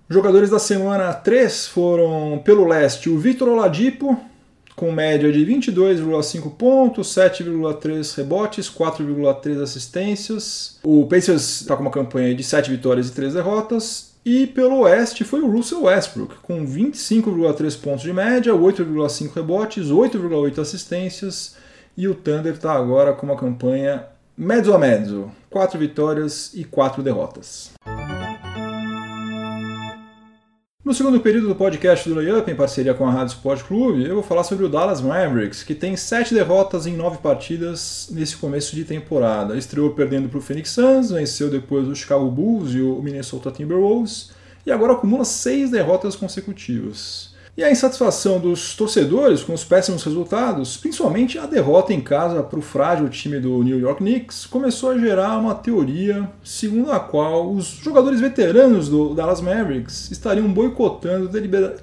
Jogadores 0.09 0.49
da 0.49 0.59
semana 0.59 1.13
3 1.13 1.67
foram 1.67 2.41
pelo 2.43 2.67
leste 2.67 3.09
o 3.09 3.17
Victor 3.17 3.47
Oladipo, 3.47 4.19
com 4.79 4.93
média 4.93 5.29
de 5.29 5.45
22,5 5.45 6.51
pontos, 6.55 7.13
7,3 7.13 8.15
rebotes, 8.15 8.69
4,3 8.69 9.61
assistências. 9.61 10.79
O 10.81 11.05
Pacers 11.05 11.59
está 11.59 11.75
com 11.75 11.81
uma 11.81 11.91
campanha 11.91 12.33
de 12.33 12.41
7 12.41 12.71
vitórias 12.71 13.09
e 13.09 13.11
3 13.11 13.33
derrotas. 13.33 14.13
E 14.23 14.47
pelo 14.47 14.79
oeste 14.83 15.25
foi 15.25 15.41
o 15.41 15.51
Russell 15.51 15.83
Westbrook, 15.83 16.35
com 16.41 16.65
25,3 16.65 17.77
pontos 17.77 18.03
de 18.03 18.13
média, 18.13 18.53
8,5 18.53 19.33
rebotes, 19.35 19.87
8,8 19.87 20.59
assistências. 20.59 21.57
E 21.97 22.07
o 22.07 22.15
Thunder 22.15 22.53
está 22.53 22.71
agora 22.71 23.11
com 23.11 23.25
uma 23.25 23.35
campanha 23.35 24.05
mezzo 24.37 24.73
a 24.73 24.79
mezzo, 24.79 25.29
4 25.49 25.77
vitórias 25.77 26.53
e 26.53 26.63
4 26.63 27.03
derrotas. 27.03 27.71
No 30.89 30.95
segundo 30.95 31.19
período 31.19 31.49
do 31.49 31.55
podcast 31.55 32.09
do 32.09 32.15
Layup, 32.15 32.49
em 32.49 32.55
parceria 32.55 32.95
com 32.95 33.07
a 33.07 33.11
Rádio 33.11 33.35
Sport 33.35 33.61
Clube, 33.61 34.07
eu 34.07 34.15
vou 34.15 34.23
falar 34.23 34.43
sobre 34.43 34.65
o 34.65 34.67
Dallas 34.67 35.01
Mavericks, 35.01 35.61
que 35.61 35.75
tem 35.75 35.95
sete 35.95 36.33
derrotas 36.33 36.87
em 36.87 36.95
nove 36.95 37.19
partidas 37.19 38.09
nesse 38.11 38.35
começo 38.35 38.75
de 38.75 38.83
temporada. 38.83 39.55
Estreou 39.55 39.91
perdendo 39.91 40.27
para 40.27 40.39
o 40.39 40.41
Phoenix 40.41 40.71
Suns, 40.71 41.11
venceu 41.11 41.47
depois 41.47 41.87
o 41.87 41.95
Chicago 41.95 42.27
Bulls 42.31 42.73
e 42.73 42.81
o 42.81 42.99
Minnesota 43.03 43.51
Timberwolves, 43.51 44.31
e 44.65 44.71
agora 44.71 44.93
acumula 44.93 45.23
seis 45.25 45.69
derrotas 45.69 46.15
consecutivas. 46.15 47.35
E 47.59 47.63
a 47.65 47.69
insatisfação 47.69 48.39
dos 48.39 48.73
torcedores 48.73 49.43
com 49.43 49.53
os 49.53 49.65
péssimos 49.65 50.01
resultados, 50.05 50.77
principalmente 50.77 51.37
a 51.37 51.45
derrota 51.45 51.93
em 51.93 51.99
casa 51.99 52.41
para 52.41 52.57
o 52.57 52.61
frágil 52.61 53.09
time 53.09 53.37
do 53.37 53.61
New 53.61 53.77
York 53.77 54.01
Knicks, 54.01 54.45
começou 54.45 54.91
a 54.91 54.97
gerar 54.97 55.37
uma 55.37 55.53
teoria 55.53 56.29
segundo 56.41 56.89
a 56.89 57.01
qual 57.01 57.51
os 57.51 57.65
jogadores 57.65 58.21
veteranos 58.21 58.87
do 58.87 59.13
Dallas 59.13 59.41
Mavericks 59.41 60.09
estariam 60.09 60.47
boicotando 60.47 61.27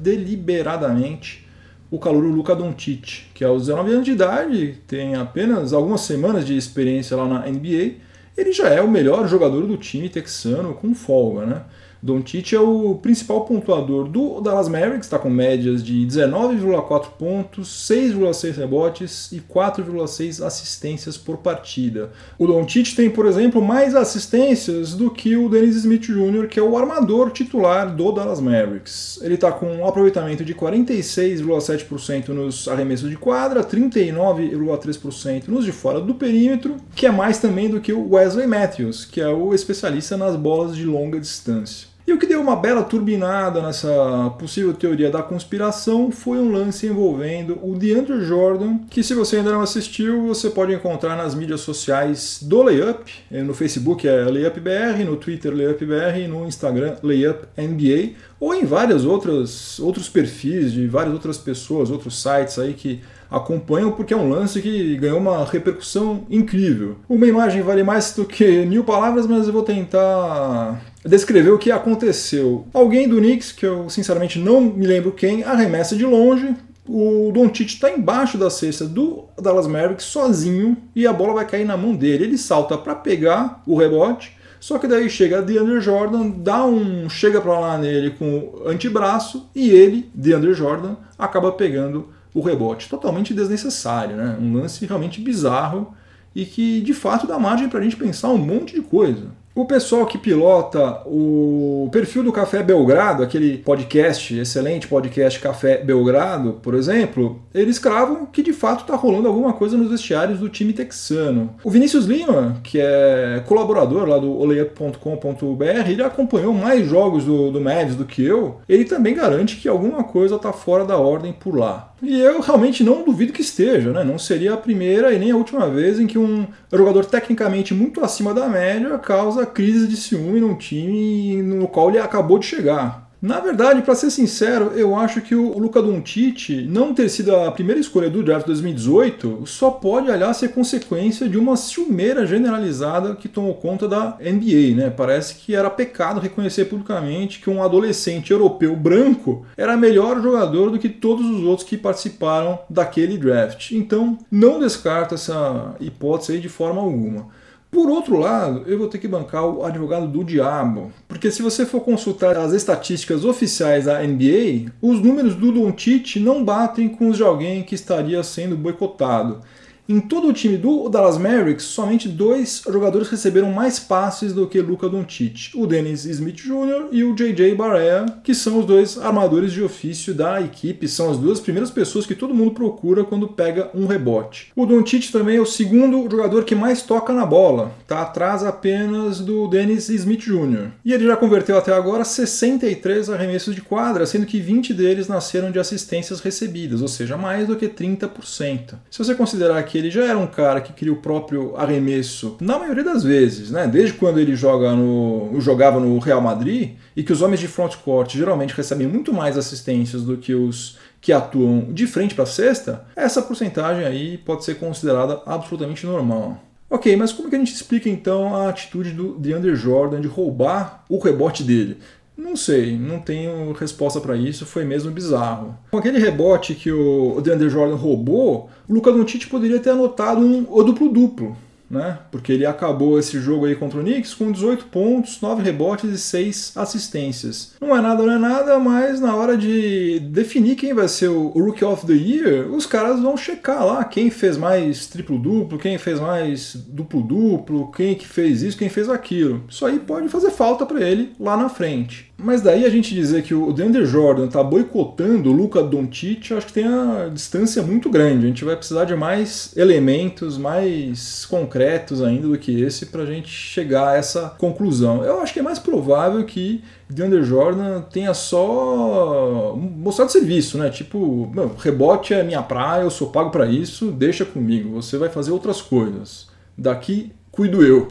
deliberadamente 0.01 1.47
o 1.91 1.99
calouro 1.99 2.31
Luka 2.31 2.57
Doncic, 2.57 3.27
que 3.35 3.45
aos 3.45 3.67
19 3.67 3.93
anos 3.93 4.05
de 4.07 4.13
idade 4.13 4.79
tem 4.87 5.15
apenas 5.15 5.75
algumas 5.75 6.01
semanas 6.01 6.47
de 6.47 6.57
experiência 6.57 7.19
lá 7.19 7.29
na 7.29 7.41
NBA, 7.41 7.97
ele 8.35 8.51
já 8.51 8.71
é 8.71 8.81
o 8.81 8.89
melhor 8.89 9.29
jogador 9.29 9.67
do 9.67 9.77
time 9.77 10.09
texano 10.09 10.73
com 10.73 10.95
folga, 10.95 11.45
né? 11.45 11.63
Doncic 12.07 12.55
é 12.55 12.61
o 12.61 12.95
principal 12.95 13.45
pontuador 13.45 14.09
do 14.09 14.41
Dallas 14.41 14.69
Mavericks, 14.69 15.07
está 15.07 15.19
com 15.19 15.29
médias 15.29 15.83
de 15.83 16.07
19,4 16.07 17.09
pontos, 17.19 17.69
6,6 17.91 18.57
rebotes 18.57 19.33
e 19.33 19.41
4,6 19.41 20.41
assistências 20.45 21.19
por 21.19 21.39
partida. 21.39 22.13
O 22.39 22.47
Doncic 22.47 22.95
tem, 22.95 23.11
por 23.11 23.27
exemplo, 23.27 23.61
mais 23.61 23.97
assistências 23.97 24.95
do 24.95 25.11
que 25.11 25.37
o 25.37 25.49
Dennis 25.49 25.75
Smith 25.77 26.03
Jr., 26.03 26.47
que 26.47 26.61
é 26.61 26.63
o 26.63 26.79
armador 26.79 27.33
titular 27.33 27.93
do 27.93 28.13
Dallas 28.13 28.41
Mavericks. 28.41 29.19
Ele 29.21 29.35
está 29.35 29.51
com 29.51 29.67
um 29.67 29.85
aproveitamento 29.85 30.45
de 30.45 30.55
46,7% 30.55 32.29
nos 32.29 32.69
arremessos 32.69 33.11
de 33.11 33.17
quadra, 33.17 33.65
39,3% 33.65 35.49
nos 35.49 35.65
de 35.65 35.73
fora 35.73 36.01
do 36.01 36.15
perímetro, 36.15 36.77
que 36.95 37.07
é 37.07 37.11
mais 37.11 37.39
também 37.39 37.69
do 37.69 37.81
que 37.81 37.93
o 37.93 38.13
Wesley 38.13 38.47
Matthews, 38.47 39.05
que 39.05 39.21
é 39.21 39.29
o 39.29 39.53
especialista 39.53 40.17
nas 40.17 40.37
bolas 40.37 40.77
de 40.77 40.85
longa 40.85 41.19
distância. 41.19 41.96
E 42.07 42.13
o 42.13 42.19
que 42.19 42.27
deu 42.27 42.41
uma 42.41 42.55
bela 42.55 42.85
turbinada 42.85 43.61
nessa 43.61 44.33
possível 44.39 44.73
teoria 44.73 45.11
da 45.11 45.25
conspiração 45.25 46.13
foi 46.13 46.39
um 46.39 46.53
lance 46.53 46.87
envolvendo 46.87 47.59
o 47.61 47.75
DeAndre 47.75 48.25
Jordan, 48.25 48.79
que 48.89 49.03
se 49.03 49.13
você 49.13 49.39
ainda 49.39 49.51
não 49.51 49.61
assistiu, 49.61 50.29
você 50.29 50.49
pode 50.49 50.73
encontrar 50.73 51.17
nas 51.17 51.35
mídias 51.35 51.63
sociais 51.63 52.39
do 52.41 52.63
Layup. 52.63 53.13
Eh, 53.29 53.43
no 53.43 53.53
Facebook 53.53 54.07
é 54.07 54.23
LayupBR, 54.23 55.05
no 55.05 55.17
Twitter 55.17 55.53
LayupBR 55.53 56.29
no 56.29 56.47
Instagram 56.47 56.95
LayupNBA, 57.03 58.13
ou 58.39 58.55
em 58.55 58.65
vários 58.65 59.05
outros 59.05 60.09
perfis 60.09 60.73
de 60.73 60.87
várias 60.87 61.13
outras 61.13 61.39
pessoas, 61.39 61.91
outros 61.91 62.23
sites 62.23 62.57
aí 62.57 62.73
que 62.73 63.01
acompanham 63.31 63.93
porque 63.93 64.15
é 64.15 64.17
um 64.17 64.29
lance 64.29 64.63
que 64.63 64.97
ganhou 64.97 65.19
uma 65.19 65.45
repercussão 65.45 66.25
incrível. 66.31 66.97
Uma 67.09 67.27
imagem 67.27 67.63
vale 67.63 67.83
mais 67.83 68.15
do 68.15 68.25
que 68.25 68.65
mil 68.65 68.85
palavras, 68.85 69.27
mas 69.27 69.47
eu 69.47 69.53
vou 69.53 69.63
tentar 69.63 70.81
descrever 71.07 71.51
o 71.51 71.59
que 71.59 71.71
aconteceu. 71.71 72.67
Alguém 72.73 73.09
do 73.09 73.19
Knicks, 73.19 73.53
que 73.53 73.65
eu 73.65 73.89
sinceramente 73.89 74.39
não 74.39 74.61
me 74.61 74.87
lembro 74.87 75.13
quem, 75.13 75.43
arremessa 75.45 75.95
de 75.95 76.05
longe. 76.05 76.55
O 76.89 77.33
Doncic 77.33 77.67
está 77.67 77.91
embaixo 77.91 78.39
da 78.39 78.49
cesta 78.49 78.85
do 78.85 79.25
Dallas 79.41 79.67
Mavericks 79.67 80.07
sozinho 80.07 80.77
e 80.95 81.07
a 81.07 81.13
bola 81.13 81.35
vai 81.35 81.47
cair 81.47 81.65
na 81.65 81.77
mão 81.77 81.95
dele. 81.95 82.25
Ele 82.25 82.39
salta 82.39 82.79
para 82.79 82.95
pegar 82.95 83.63
o 83.67 83.77
rebote, 83.77 84.37
só 84.61 84.79
que 84.79 84.87
daí 84.87 85.11
chega 85.11 85.43
DeAndre 85.43 85.81
Jordan, 85.81 86.29
dá 86.29 86.65
um 86.65 87.09
chega 87.09 87.41
para 87.41 87.59
lá 87.59 87.79
nele 87.79 88.11
com 88.11 88.39
o 88.39 88.69
antebraço 88.69 89.49
e 89.55 89.71
ele, 89.71 90.11
DeAndre 90.15 90.55
Jordan, 90.55 90.97
acaba 91.19 91.53
pegando 91.53 92.09
o 92.33 92.41
rebote. 92.41 92.89
Totalmente 92.89 93.35
desnecessário, 93.35 94.17
né? 94.17 94.37
Um 94.41 94.55
lance 94.55 94.87
realmente 94.87 95.21
bizarro 95.21 95.93
e 96.35 96.45
que 96.45 96.81
de 96.83 96.95
fato 96.95 97.27
dá 97.27 97.39
margem 97.39 97.69
para 97.69 97.81
a 97.81 97.83
gente 97.83 97.97
pensar 97.97 98.29
um 98.29 98.39
monte 98.39 98.75
de 98.75 98.83
coisa. 98.83 99.29
O 99.57 99.65
pessoal 99.65 100.05
que 100.05 100.19
pilota 100.19 101.01
o 101.07 101.89
perfil 101.91 102.23
do 102.23 102.31
Café 102.31 102.63
Belgrado, 102.63 103.23
aquele 103.23 103.57
podcast, 103.57 104.39
excelente 104.39 104.87
podcast 104.87 105.41
Café 105.41 105.79
Belgrado, 105.79 106.61
por 106.63 106.75
exemplo, 106.75 107.41
eles 107.55 107.79
cravam 107.79 108.27
que 108.27 108.43
de 108.43 108.53
fato 108.53 108.83
está 108.83 108.95
rolando 108.95 109.29
alguma 109.29 109.55
coisa 109.55 109.75
nos 109.75 109.91
vestiários 109.91 110.41
do 110.41 110.51
time 110.51 110.75
texano. 110.75 111.55
O 111.65 111.71
Vinícius 111.71 112.05
Lima, 112.05 112.61
que 112.63 112.79
é 112.79 113.43
colaborador 113.47 114.07
lá 114.07 114.19
do 114.19 114.31
oleup.com.br, 114.31 115.89
ele 115.89 116.03
acompanhou 116.03 116.53
mais 116.53 116.87
jogos 116.87 117.25
do, 117.25 117.51
do 117.51 117.59
Mavs 117.59 117.97
do 117.97 118.05
que 118.05 118.23
eu, 118.23 118.61
ele 118.69 118.85
também 118.85 119.15
garante 119.15 119.57
que 119.57 119.67
alguma 119.67 120.05
coisa 120.05 120.37
está 120.37 120.53
fora 120.53 120.85
da 120.85 120.99
ordem 120.99 121.33
por 121.33 121.57
lá. 121.57 121.95
E 122.03 122.21
eu 122.21 122.41
realmente 122.41 122.85
não 122.85 123.03
duvido 123.05 123.33
que 123.33 123.41
esteja, 123.41 123.91
né? 123.91 124.05
Não 124.05 124.19
seria 124.19 124.53
a 124.53 124.57
primeira 124.57 125.13
e 125.13 125.19
nem 125.19 125.31
a 125.31 125.37
última 125.37 125.69
vez 125.71 125.99
em 125.99 126.07
que 126.07 126.19
um 126.19 126.47
jogador 126.71 127.07
tecnicamente 127.07 127.73
muito 127.73 128.05
acima 128.05 128.35
da 128.35 128.49
média 128.49 128.99
causa 128.99 129.47
crise 129.47 129.89
de 129.89 129.97
ciúme 129.97 130.41
num 130.41 130.55
time 130.55 131.41
no 131.43 131.67
qual 131.69 131.89
ele 131.89 131.99
acabou 131.99 132.39
de 132.39 132.47
chegar. 132.47 133.06
Na 133.21 133.41
verdade, 133.41 133.81
para 133.81 133.95
ser 133.95 134.11
sincero, 134.11 134.73
eu 134.77 134.95
acho 134.95 135.23
que 135.23 135.35
o 135.35 135.59
Luca 135.59 135.81
Doncic 135.81 136.67
não 136.69 136.93
ter 136.93 137.09
sido 137.09 137.35
a 137.35 137.51
primeira 137.51 137.81
escolha 137.81 138.11
do 138.11 138.23
draft 138.23 138.47
2018 138.47 139.43
só 139.47 139.71
pode, 139.71 140.11
aliás, 140.11 140.37
ser 140.37 140.49
consequência 140.49 141.27
de 141.27 141.39
uma 141.39 141.57
ciumeira 141.57 142.27
generalizada 142.27 143.17
que 143.17 143.27
tomou 143.27 143.55
conta 143.55 143.89
da 143.89 144.19
NBA, 144.21 144.77
né? 144.77 144.91
Parece 144.95 145.37
que 145.37 145.55
era 145.55 145.71
pecado 145.71 146.21
reconhecer 146.21 146.67
publicamente 146.67 147.41
que 147.41 147.49
um 147.49 147.63
adolescente 147.63 148.33
europeu 148.33 148.77
branco 148.77 149.47
era 149.57 149.77
melhor 149.77 150.21
jogador 150.23 150.71
do 150.71 150.79
que 150.79 150.89
todos 150.89 151.25
os 151.25 151.43
outros 151.43 151.67
que 151.67 151.79
participaram 151.79 152.59
daquele 152.69 153.17
draft. 153.17 153.73
Então, 153.73 154.19
não 154.31 154.61
descarta 154.61 155.15
essa 155.15 155.75
hipótese 155.81 156.33
aí 156.33 156.41
de 156.41 156.51
forma 156.51 156.83
alguma. 156.83 157.29
Por 157.77 157.91
outro 157.91 158.19
lado, 158.19 158.63
eu 158.67 158.79
vou 158.79 158.89
ter 158.89 158.97
que 158.97 159.07
bancar 159.07 159.45
o 159.45 159.63
advogado 159.63 160.09
do 160.09 160.25
diabo, 160.25 160.91
porque 161.07 161.31
se 161.31 161.43
você 161.43 161.67
for 161.67 161.81
consultar 161.83 162.35
as 162.39 162.55
estatísticas 162.55 163.23
oficiais 163.23 163.85
da 163.85 164.03
NBA, 164.03 164.73
os 164.81 164.99
números 164.99 165.35
do 165.35 165.53
Doncic 165.53 166.17
não 166.19 166.43
batem 166.43 166.89
com 166.89 167.11
os 167.11 167.19
de 167.19 167.23
alguém 167.23 167.63
que 167.63 167.75
estaria 167.75 168.23
sendo 168.23 168.57
boicotado. 168.57 169.43
Em 169.89 170.01
todo 170.01 170.27
o 170.27 170.33
time 170.33 170.57
do 170.57 170.89
Dallas 170.89 171.17
Mavericks, 171.17 171.65
somente 171.67 172.09
dois 172.09 172.61
jogadores 172.69 173.09
receberam 173.09 173.53
mais 173.53 173.79
passes 173.79 174.33
do 174.33 174.49
que 174.49 174.61
Luca 174.61 174.89
Doncic, 174.89 175.53
o 175.55 175.65
Dennis 175.65 176.05
Smith 176.05 176.43
Jr. 176.43 176.89
e 176.91 177.05
o 177.05 177.15
JJ 177.15 177.55
Barea, 177.55 178.05
que 178.25 178.35
são 178.35 178.59
os 178.59 178.67
dois 178.67 178.99
armadores 178.99 179.53
de 179.53 179.63
ofício 179.63 180.13
da 180.13 180.41
equipe, 180.41 180.89
são 180.89 181.09
as 181.09 181.19
duas 181.19 181.39
primeiras 181.39 181.71
pessoas 181.71 182.05
que 182.05 182.17
todo 182.17 182.35
mundo 182.35 182.51
procura 182.51 183.05
quando 183.05 183.29
pega 183.29 183.71
um 183.73 183.87
rebote. 183.87 184.51
O 184.57 184.67
Doncic 184.67 185.13
também 185.13 185.37
é 185.37 185.41
o 185.41 185.47
segundo 185.47 186.11
jogador 186.11 186.45
que 186.45 186.57
mais 186.57 186.83
toca 186.83 187.13
na 187.13 187.25
bola, 187.25 187.71
está 187.83 188.03
atrás 188.03 188.43
apenas 188.43 189.21
do 189.21 189.47
Dennis 189.47 189.89
Smith 189.89 190.23
Jr. 190.23 190.71
E 190.85 190.93
ele 190.93 191.07
já 191.07 191.17
converteu 191.17 191.57
até 191.57 191.73
agora 191.73 192.05
63 192.05 193.09
arremessos 193.09 193.55
de 193.55 193.63
quadra, 193.63 194.05
sendo 194.05 194.27
que 194.27 194.41
20 194.41 194.75
deles 194.75 195.07
nasceram 195.07 195.53
de 195.53 195.61
assistências 195.61 196.19
recebidas, 196.19 196.83
ou 196.83 196.89
seja, 196.89 197.17
mais 197.17 197.47
do 197.47 197.55
que 197.55 197.69
30%. 197.69 198.75
Se 198.91 198.99
você 198.99 199.15
considerar 199.15 199.63
que 199.63 199.76
que 199.77 199.79
ele 199.79 199.91
já 199.91 200.05
era 200.05 200.19
um 200.19 200.27
cara 200.27 200.61
que 200.63 200.73
cria 200.73 200.93
o 200.93 200.97
próprio 200.97 201.55
arremesso 201.55 202.39
na 202.41 202.59
maioria 202.59 202.83
das 202.83 203.05
vezes, 203.05 203.51
né? 203.51 203.67
Desde 203.67 203.93
quando 203.93 204.19
ele 204.19 204.35
joga 204.35 204.73
no, 204.73 205.39
jogava 205.39 205.79
no 205.79 205.99
Real 205.99 206.21
Madrid 206.21 206.77
e 206.97 207.03
que 207.03 207.13
os 207.13 207.21
homens 207.21 207.41
de 207.41 207.47
front 207.47 207.77
court 207.77 208.15
geralmente 208.15 208.55
recebem 208.55 208.87
muito 208.87 209.13
mais 209.13 209.37
assistências 209.37 210.03
do 210.03 210.17
que 210.17 210.35
os 210.35 210.79
que 210.99 211.13
atuam 211.13 211.73
de 211.73 211.87
frente 211.87 212.15
para 212.15 212.25
a 212.25 212.27
cesta, 212.27 212.87
essa 212.97 213.21
porcentagem 213.21 213.85
aí 213.85 214.19
pode 214.19 214.45
ser 214.45 214.55
considerada 214.55 215.21
absolutamente 215.27 215.85
normal. 215.85 216.41
Ok, 216.69 216.97
mas 216.97 217.13
como 217.13 217.29
que 217.29 217.37
a 217.37 217.39
gente 217.39 217.53
explica 217.53 217.89
então 217.89 218.35
a 218.35 218.49
atitude 218.49 218.91
do 218.91 219.13
DeAndre 219.19 219.55
Jordan 219.55 220.01
de 220.01 220.09
roubar 220.09 220.85
o 220.89 220.99
rebote 220.99 221.45
dele? 221.45 221.79
Não 222.17 222.35
sei, 222.35 222.77
não 222.77 222.99
tenho 222.99 223.53
resposta 223.53 224.01
para 224.01 224.17
isso, 224.17 224.47
foi 224.47 224.65
mesmo 224.65 224.91
bizarro. 224.91 225.57
Com 225.71 225.79
aquele 225.79 225.99
rebote 225.99 226.55
que 226.55 226.73
o 226.73 227.21
DeAndre 227.21 227.51
Jordan 227.51 227.77
roubou, 227.77 228.49
o 228.69 228.73
Luca 228.73 228.91
Doncic 228.91 229.27
poderia 229.29 229.61
ter 229.61 229.71
anotado 229.71 230.21
um 230.21 230.43
duplo-duplo 230.65 231.37
né? 231.71 231.99
Porque 232.11 232.33
ele 232.33 232.47
acabou 232.47 232.99
esse 232.99 233.21
jogo 233.21 233.47
aí 233.47 233.55
contra 233.55 233.79
o 233.79 233.83
Knicks 233.83 234.15
com 234.15 234.31
18 234.31 234.67
pontos, 234.67 235.21
9 235.21 235.43
rebotes 235.43 235.91
e 235.91 235.99
6 235.99 236.53
assistências. 236.57 237.55
Não 237.61 237.77
é 237.77 237.81
nada, 237.81 238.03
não 238.03 238.13
é 238.13 238.19
nada, 238.19 238.59
mas 238.59 239.01
na 239.01 239.15
hora 239.15 239.37
de 239.37 240.01
definir 240.01 240.57
quem 240.57 240.75
vai 240.75 240.89
ser 240.89 241.09
o 241.09 241.29
Rookie 241.29 241.65
of 241.65 241.87
the 241.87 241.93
Year, 241.93 242.51
os 242.53 242.67
caras 242.67 243.01
vão 243.01 243.17
checar 243.17 243.65
lá 243.65 243.85
quem 243.85 244.11
fez 244.11 244.37
mais 244.37 244.87
triplo-duplo, 244.87 245.59
quem 245.59 245.79
fez 245.79 246.01
mais 246.01 246.55
duplo-duplo, 246.55 247.71
quem 247.73 247.95
que 247.95 248.07
fez 248.07 248.43
isso, 248.43 248.59
quem 248.59 248.69
fez 248.69 248.89
aquilo. 248.89 249.45
Isso 249.49 249.65
aí 249.67 249.79
pode 249.79 250.09
fazer 250.09 250.31
falta 250.31 250.65
para 250.65 250.81
ele 250.81 251.13
lá 251.19 251.37
na 251.37 251.49
frente. 251.49 252.13
Mas 252.19 252.41
daí 252.41 252.65
a 252.65 252.71
gente 252.71 252.95
dizer 252.95 253.23
que 253.23 253.35
o 253.35 253.53
DeAndre 253.53 253.85
Jordan 253.85 254.27
tá 254.27 254.43
boicotando 254.43 255.31
o 255.31 255.33
Luca 255.33 255.63
Doncic, 255.63 256.33
acho 256.33 256.47
que 256.47 256.53
tem 256.55 256.67
uma 256.67 257.11
distância 257.11 257.63
muito 257.63 257.91
grande. 257.91 258.25
A 258.25 258.29
gente 258.29 258.45
vai 258.45 258.57
precisar 258.57 258.87
de 258.87 258.97
mais 258.97 259.55
elementos, 259.55 260.39
mais 260.39 261.27
concretos 261.27 262.03
ainda 262.03 262.29
do 262.29 262.39
que 262.39 262.63
esse 262.63 262.87
para 262.87 263.03
a 263.03 263.07
gente 263.07 263.29
chegar 263.29 263.91
a 263.91 263.97
essa 263.97 264.35
conclusão. 264.39 265.05
Eu 265.05 265.21
acho 265.21 265.35
que 265.35 265.41
é 265.41 265.43
mais 265.43 265.59
provável 265.59 266.25
que 266.25 266.65
DeAndre 266.89 267.23
Jordan 267.23 267.83
tenha 267.83 268.15
só 268.15 269.55
mostrado 269.55 270.11
serviço, 270.11 270.57
né? 270.57 270.71
Tipo, 270.71 271.31
rebote 271.59 272.15
é 272.15 272.23
minha 272.23 272.43
praia, 272.43 272.85
eu 272.85 272.91
sou 272.91 273.11
pago 273.11 273.31
para 273.31 273.47
isso, 273.47 273.91
deixa 273.91 274.25
comigo, 274.25 274.71
você 274.71 274.97
vai 274.97 275.11
fazer 275.11 275.33
outras 275.33 275.61
coisas. 275.61 276.29
Daqui 276.57 277.13
cuido 277.31 277.63
eu. 277.63 277.89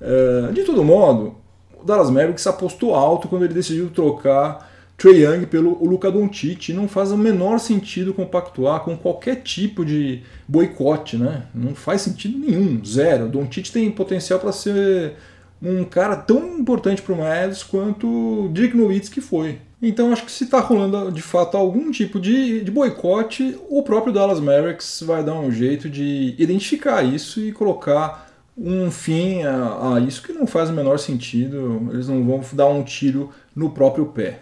É, 0.00 0.50
de 0.52 0.64
todo 0.64 0.82
modo, 0.82 1.36
o 1.80 1.84
Dallas 1.84 2.10
Mavericks 2.10 2.46
apostou 2.46 2.94
alto 2.94 3.28
quando 3.28 3.44
ele 3.44 3.54
decidiu 3.54 3.90
trocar 3.90 4.70
Trey 4.96 5.24
Young 5.24 5.46
pelo 5.46 5.82
Luca 5.84 6.10
Doncic. 6.10 6.74
Não 6.74 6.86
faz 6.86 7.10
o 7.10 7.16
menor 7.16 7.58
sentido 7.58 8.12
compactuar 8.12 8.80
com 8.80 8.96
qualquer 8.96 9.36
tipo 9.36 9.84
de 9.84 10.22
boicote, 10.46 11.16
né? 11.16 11.44
Não 11.54 11.74
faz 11.74 12.02
sentido 12.02 12.38
nenhum, 12.38 12.84
zero. 12.84 13.28
Doncic 13.28 13.70
tem 13.70 13.90
potencial 13.90 14.38
para 14.38 14.52
ser 14.52 15.14
um 15.62 15.84
cara 15.84 16.16
tão 16.16 16.58
importante 16.58 17.02
para 17.02 17.14
o 17.14 17.18
Mavs 17.18 17.62
quanto 17.62 18.50
Dirk 18.52 18.76
Nowitzki 18.76 19.20
foi. 19.20 19.58
Então 19.82 20.12
acho 20.12 20.24
que 20.24 20.32
se 20.32 20.44
está 20.44 20.60
rolando 20.60 21.10
de 21.10 21.22
fato 21.22 21.56
algum 21.56 21.90
tipo 21.90 22.20
de, 22.20 22.60
de 22.60 22.70
boicote, 22.70 23.58
o 23.68 23.82
próprio 23.82 24.12
Dallas 24.12 24.38
Mavericks 24.38 25.02
vai 25.06 25.24
dar 25.24 25.34
um 25.34 25.50
jeito 25.50 25.88
de 25.88 26.34
identificar 26.38 27.02
isso 27.02 27.40
e 27.40 27.52
colocar 27.52 28.29
um 28.62 28.90
fim 28.90 29.42
a, 29.42 29.94
a 29.94 30.00
isso 30.00 30.22
que 30.22 30.34
não 30.34 30.46
faz 30.46 30.68
o 30.68 30.72
menor 30.74 30.98
sentido. 30.98 31.88
Eles 31.90 32.08
não 32.08 32.22
vão 32.24 32.42
dar 32.52 32.66
um 32.66 32.82
tiro 32.82 33.30
no 33.56 33.70
próprio 33.70 34.06
pé. 34.06 34.40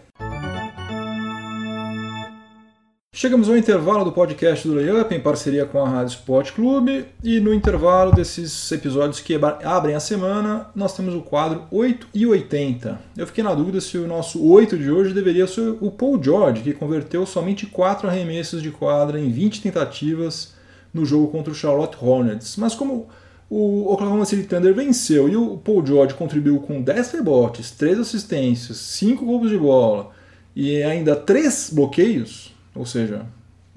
Chegamos 3.14 3.48
ao 3.48 3.56
intervalo 3.56 4.04
do 4.04 4.12
podcast 4.12 4.66
do 4.66 4.75
Layup 4.75 5.12
em 5.12 5.20
parceria 5.20 5.66
com 5.66 5.82
a 5.82 5.88
Rádio 5.88 6.14
Sport 6.14 6.52
Clube 6.52 7.04
e 7.22 7.40
no 7.40 7.52
intervalo 7.52 8.12
desses 8.12 8.70
episódios 8.70 9.18
que 9.18 9.34
abrem 9.64 9.96
a 9.96 10.00
semana, 10.00 10.68
nós 10.72 10.96
temos 10.96 11.16
o 11.16 11.22
quadro 11.22 11.64
8 11.70 12.06
e 12.14 12.26
80. 12.26 12.96
Eu 13.16 13.26
fiquei 13.26 13.42
na 13.42 13.54
dúvida 13.54 13.80
se 13.80 13.98
o 13.98 14.06
nosso 14.06 14.44
8 14.44 14.78
de 14.78 14.88
hoje 14.88 15.12
deveria 15.12 15.48
ser 15.48 15.76
o 15.80 15.90
Paul 15.90 16.22
George, 16.22 16.62
que 16.62 16.72
converteu 16.72 17.26
somente 17.26 17.66
4 17.66 18.08
arremessos 18.08 18.62
de 18.62 18.70
quadra 18.70 19.18
em 19.18 19.30
20 19.30 19.62
tentativas 19.62 20.54
no 20.94 21.04
jogo 21.04 21.26
contra 21.28 21.52
o 21.52 21.56
Charlotte 21.56 21.96
Hornets. 22.00 22.56
Mas 22.56 22.76
como 22.76 23.08
o 23.50 23.90
Oklahoma 23.90 24.25
City 24.25 24.43
Thunder 24.43 24.75
venceu 24.75 25.28
e 25.28 25.37
o 25.37 25.57
Paul 25.57 25.85
George 25.85 26.14
contribuiu 26.14 26.61
com 26.61 26.83
10 26.83 27.12
rebotes, 27.12 27.71
3 27.71 27.99
assistências, 28.00 28.76
5 28.76 29.25
roubos 29.25 29.50
de 29.50 29.57
bola 29.57 30.11
e 30.55 30.83
ainda 30.83 31.17
3 31.17 31.71
bloqueios, 31.73 32.55
ou 32.75 32.85
seja, 32.85 33.25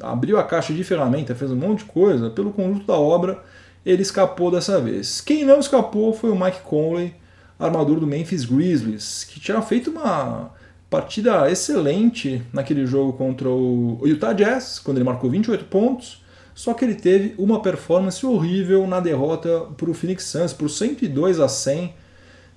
abriu 0.02 0.38
a 0.38 0.44
caixa 0.44 0.74
de 0.74 0.84
ferramenta, 0.84 1.36
fez 1.36 1.52
um 1.52 1.56
monte 1.56 1.80
de 1.80 1.86
coisa, 1.86 2.30
pelo 2.30 2.52
conjunto 2.52 2.86
da 2.86 2.96
obra, 2.96 3.42
ele 3.86 4.02
escapou 4.02 4.52
dessa 4.52 4.80
vez. 4.80 5.22
Quem 5.22 5.46
não 5.46 5.60
escapou 5.60 6.14
foi 6.14 6.32
o 6.32 6.40
Mike 6.40 6.62
Conley, 6.62 7.14
armador 7.58 8.00
do 8.00 8.08
Memphis 8.08 8.44
Grizzlies, 8.44 9.24
que 9.24 9.40
tinha 9.40 9.62
feito 9.62 9.92
uma 9.92 10.52
partida 10.90 11.50
excelente 11.50 12.42
naquele 12.52 12.86
jogo 12.86 13.14
contra 13.14 13.50
o 13.50 14.02
Utah 14.04 14.34
Jazz, 14.34 14.80
quando 14.80 14.98
ele 14.98 15.06
marcou 15.06 15.30
28 15.30 15.66
pontos, 15.66 16.21
só 16.54 16.74
que 16.74 16.86
ele 16.86 16.96
teve 16.96 17.34
uma 17.38 17.62
performance 17.62 18.26
horrível 18.26 18.86
na 18.88 19.00
derrota 19.00 19.62
para 19.78 19.90
o 19.90 19.94
Phoenix 19.94 20.26
Suns 20.26 20.54
por 20.54 20.70
102 20.70 21.40
a 21.40 21.48
100, 21.48 21.94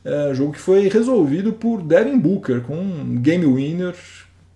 é, 0.05 0.35
jogo 0.35 0.53
que 0.53 0.61
foi 0.61 0.89
resolvido 0.89 1.53
por 1.53 1.83
Devin 1.83 2.19
Booker 2.19 2.61
com 2.61 2.77
um 2.77 3.17
game 3.17 3.47
winner 3.47 3.95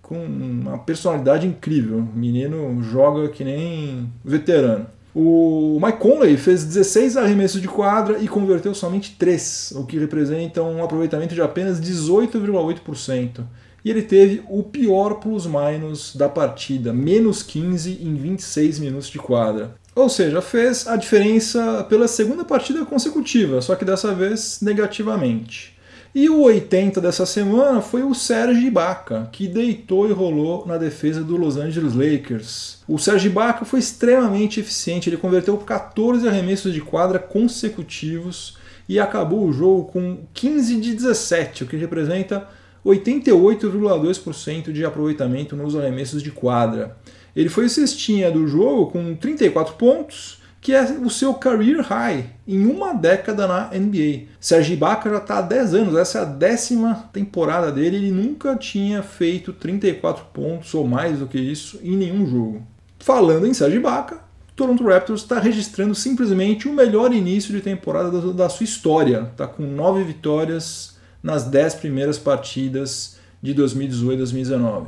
com 0.03 0.19
uma 0.25 0.79
personalidade 0.79 1.47
incrível. 1.47 1.99
O 1.99 2.19
menino 2.19 2.83
joga 2.83 3.29
que 3.29 3.45
nem 3.45 4.11
veterano. 4.25 4.87
O 5.15 5.79
Mike 5.83 5.99
Conley 5.99 6.37
fez 6.37 6.65
16 6.65 7.17
arremessos 7.17 7.61
de 7.61 7.69
quadra 7.69 8.19
e 8.19 8.29
converteu 8.29 8.75
somente 8.75 9.17
3, 9.19 9.73
o 9.77 9.85
que 9.85 9.99
representa 9.99 10.63
um 10.63 10.83
aproveitamento 10.83 11.35
de 11.35 11.43
apenas 11.43 11.81
18,8%. 11.81 13.45
E 13.85 13.91
ele 13.91 14.03
teve 14.03 14.43
o 14.49 14.63
pior 14.63 15.15
plus-minus 15.15 16.15
da 16.17 16.29
partida, 16.29 16.93
menos 16.93 17.43
15 17.43 17.99
em 18.03 18.15
26 18.15 18.79
minutos 18.79 19.09
de 19.09 19.19
quadra. 19.19 19.75
Ou 19.95 20.09
seja, 20.09 20.41
fez 20.41 20.87
a 20.87 20.97
diferença 20.97 21.85
pela 21.89 22.07
segunda 22.07 22.45
partida 22.45 22.85
consecutiva, 22.85 23.61
só 23.61 23.75
que 23.75 23.85
dessa 23.85 24.15
vez 24.15 24.61
negativamente. 24.63 25.77
E 26.15 26.29
o 26.29 26.41
80 26.41 27.01
dessa 27.01 27.27
semana 27.27 27.83
foi 27.83 28.03
o 28.03 28.15
Serge 28.15 28.67
Ibaka, 28.67 29.29
que 29.31 29.47
deitou 29.47 30.09
e 30.09 30.13
rolou 30.13 30.67
na 30.67 30.79
defesa 30.79 31.23
do 31.23 31.37
Los 31.37 31.57
Angeles 31.57 31.95
Lakers. 31.95 32.79
O 32.89 32.99
Serge 32.99 33.29
Ibaka 33.29 33.65
foi 33.65 33.79
extremamente 33.79 34.59
eficiente, 34.59 35.11
ele 35.11 35.19
converteu 35.19 35.57
14 35.59 36.27
arremessos 36.27 36.73
de 36.73 36.81
quadra 36.81 37.19
consecutivos 37.19 38.57
e 38.89 38.99
acabou 38.99 39.45
o 39.47 39.53
jogo 39.53 39.85
com 39.93 40.19
15 40.33 40.81
de 40.81 40.95
17, 40.95 41.65
o 41.65 41.67
que 41.67 41.77
representa 41.77 42.49
88,2% 42.85 44.73
de 44.73 44.85
aproveitamento 44.85 45.57
nos 45.57 45.77
arremessos 45.77 46.23
de 46.23 46.31
quadra. 46.31 46.97
Ele 47.35 47.49
foi 47.49 47.69
cestinha 47.69 48.31
do 48.31 48.47
jogo 48.47 48.91
com 48.91 49.15
34 49.15 49.75
pontos, 49.75 50.43
que 50.61 50.75
é 50.75 50.83
o 51.03 51.09
seu 51.09 51.35
career 51.35 51.81
high 51.83 52.27
em 52.47 52.67
uma 52.67 52.93
década 52.93 53.47
na 53.47 53.71
NBA. 53.73 54.25
Serge 54.41 54.73
Ibaka 54.73 55.09
já 55.09 55.19
está 55.19 55.39
há 55.39 55.43
10 55.43 55.75
anos, 55.75 55.97
essa 55.97 56.19
é 56.19 56.23
a 56.23 56.25
décima 56.25 57.09
temporada 57.13 57.71
dele, 57.71 57.97
ele 57.97 58.11
nunca 58.11 58.57
tinha 58.57 59.03
feito 59.03 59.53
34 59.53 60.25
pontos 60.33 60.75
ou 60.75 60.87
mais 60.87 61.21
do 61.21 61.27
que 61.27 61.39
isso 61.39 61.79
em 61.83 61.97
nenhum 61.97 62.27
jogo. 62.27 62.67
Falando 62.99 63.47
em 63.47 63.55
Serge 63.55 63.77
Ibaka, 63.77 64.21
Toronto 64.57 64.83
Raptors 64.83 65.23
está 65.23 65.39
registrando 65.39 65.95
simplesmente 65.95 66.67
o 66.67 66.73
melhor 66.73 67.15
início 67.15 67.55
de 67.55 67.61
temporada 67.61 68.33
da 68.33 68.49
sua 68.49 68.65
história. 68.65 69.29
Está 69.31 69.47
com 69.47 69.63
9 69.63 70.03
vitórias 70.03 70.98
nas 71.29 71.45
10 71.45 71.75
primeiras 71.75 72.19
partidas 72.19 73.19
de 73.43 73.53
2018 73.53 74.15
e 74.15 74.17
2019. 74.17 74.87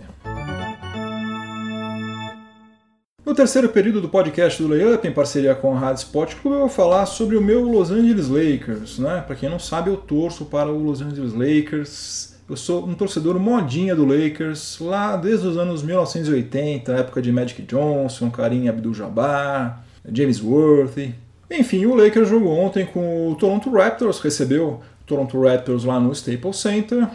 No 3.26 3.35
terceiro 3.35 3.68
período 3.68 4.00
do 4.00 4.09
podcast 4.09 4.62
do 4.62 4.66
Layup, 4.66 5.07
em 5.07 5.12
parceria 5.12 5.55
com 5.55 5.76
a 5.76 5.79
Rádio 5.79 6.05
Sport 6.05 6.37
Clube, 6.37 6.57
eu 6.57 6.61
vou 6.61 6.68
falar 6.70 7.05
sobre 7.05 7.37
o 7.37 7.42
meu 7.42 7.64
Los 7.64 7.90
Angeles 7.90 8.29
Lakers. 8.29 8.98
Né? 8.98 9.22
Para 9.26 9.37
quem 9.37 9.50
não 9.50 9.59
sabe, 9.59 9.90
eu 9.90 9.98
torço 9.98 10.46
para 10.46 10.72
o 10.72 10.83
Los 10.83 11.03
Angeles 11.03 11.35
Lakers. 11.35 12.37
Eu 12.48 12.57
sou 12.57 12.87
um 12.87 12.94
torcedor 12.94 13.38
modinha 13.38 13.94
do 13.94 14.07
Lakers, 14.07 14.79
lá 14.81 15.16
desde 15.16 15.46
os 15.46 15.59
anos 15.59 15.83
1980, 15.83 16.90
época 16.90 17.20
de 17.20 17.31
Magic 17.31 17.61
Johnson, 17.62 18.31
Karim 18.31 18.66
Abdul-Jabbar, 18.66 19.85
James 20.11 20.42
Worthy. 20.42 21.14
Enfim, 21.50 21.85
o 21.85 21.96
Lakers 21.96 22.29
jogou 22.29 22.57
ontem 22.57 22.87
com 22.87 23.31
o 23.31 23.35
Toronto 23.35 23.70
Raptors, 23.70 24.20
recebeu 24.20 24.81
Toronto 25.11 25.42
Raptors 25.42 25.83
lá 25.83 25.99
no 25.99 26.12
Staples 26.12 26.59
Center. 26.59 27.09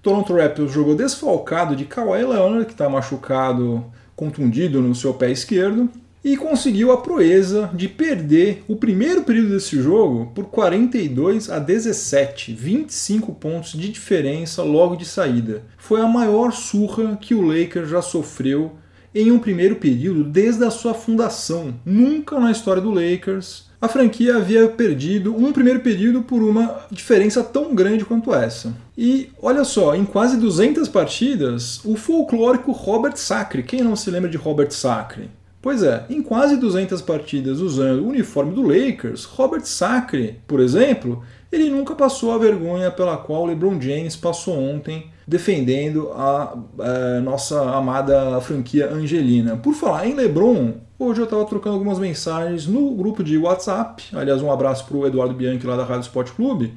Toronto 0.00 0.32
Raptors 0.32 0.70
jogou 0.70 0.94
desfalcado 0.94 1.74
de 1.74 1.84
Kawhi 1.84 2.24
Leonard, 2.24 2.64
que 2.64 2.70
está 2.70 2.88
machucado 2.88 3.84
contundido 4.14 4.80
no 4.80 4.94
seu 4.94 5.12
pé 5.14 5.32
esquerdo, 5.32 5.90
e 6.22 6.36
conseguiu 6.36 6.92
a 6.92 6.98
proeza 6.98 7.68
de 7.74 7.88
perder 7.88 8.62
o 8.68 8.76
primeiro 8.76 9.24
período 9.24 9.50
desse 9.54 9.82
jogo 9.82 10.30
por 10.32 10.44
42 10.44 11.50
a 11.50 11.58
17, 11.58 12.54
25 12.54 13.32
pontos 13.34 13.72
de 13.72 13.90
diferença 13.90 14.62
logo 14.62 14.94
de 14.94 15.04
saída. 15.04 15.64
Foi 15.76 16.00
a 16.00 16.06
maior 16.06 16.52
surra 16.52 17.18
que 17.20 17.34
o 17.34 17.42
Lakers 17.42 17.90
já 17.90 18.00
sofreu 18.00 18.76
em 19.14 19.30
um 19.30 19.38
primeiro 19.38 19.76
período 19.76 20.24
desde 20.24 20.64
a 20.64 20.70
sua 20.70 20.94
fundação. 20.94 21.74
Nunca 21.84 22.38
na 22.38 22.50
história 22.50 22.82
do 22.82 22.90
Lakers 22.90 23.70
a 23.80 23.88
franquia 23.88 24.36
havia 24.36 24.68
perdido 24.68 25.34
um 25.34 25.52
primeiro 25.52 25.80
período 25.80 26.22
por 26.22 26.42
uma 26.42 26.82
diferença 26.90 27.42
tão 27.42 27.74
grande 27.74 28.04
quanto 28.04 28.34
essa. 28.34 28.74
E 28.96 29.30
olha 29.40 29.64
só, 29.64 29.94
em 29.94 30.04
quase 30.04 30.36
200 30.36 30.86
partidas, 30.88 31.82
o 31.82 31.96
folclórico 31.96 32.72
Robert 32.72 33.16
Sacre, 33.16 33.62
quem 33.62 33.82
não 33.82 33.96
se 33.96 34.10
lembra 34.10 34.28
de 34.28 34.36
Robert 34.36 34.70
Sacre? 34.70 35.30
Pois 35.62 35.82
é, 35.82 36.04
em 36.10 36.22
quase 36.22 36.58
200 36.58 37.00
partidas 37.00 37.60
usando 37.60 38.00
o 38.00 38.08
uniforme 38.08 38.54
do 38.54 38.62
Lakers, 38.62 39.24
Robert 39.24 39.64
Sacre, 39.64 40.40
por 40.46 40.60
exemplo, 40.60 41.22
ele 41.50 41.70
nunca 41.70 41.94
passou 41.94 42.32
a 42.32 42.38
vergonha 42.38 42.90
pela 42.90 43.16
qual 43.16 43.46
LeBron 43.46 43.80
James 43.80 44.14
passou 44.14 44.58
ontem 44.58 45.10
defendendo 45.30 46.10
a, 46.12 46.58
a 46.78 46.88
eh, 46.88 47.20
nossa 47.20 47.62
amada 47.76 48.40
franquia 48.40 48.90
Angelina. 48.90 49.56
Por 49.56 49.74
falar 49.74 50.06
em 50.06 50.14
LeBron, 50.14 50.74
Hoje 51.02 51.18
eu 51.18 51.24
estava 51.24 51.46
trocando 51.46 51.76
algumas 51.76 51.98
mensagens 51.98 52.66
no 52.66 52.94
grupo 52.94 53.24
de 53.24 53.38
WhatsApp. 53.38 54.04
Aliás, 54.12 54.42
um 54.42 54.52
abraço 54.52 54.84
para 54.84 54.98
o 54.98 55.06
Eduardo 55.06 55.32
Bianchi 55.32 55.66
lá 55.66 55.74
da 55.74 55.82
Rádio 55.82 56.02
Sport 56.02 56.32
Clube. 56.32 56.74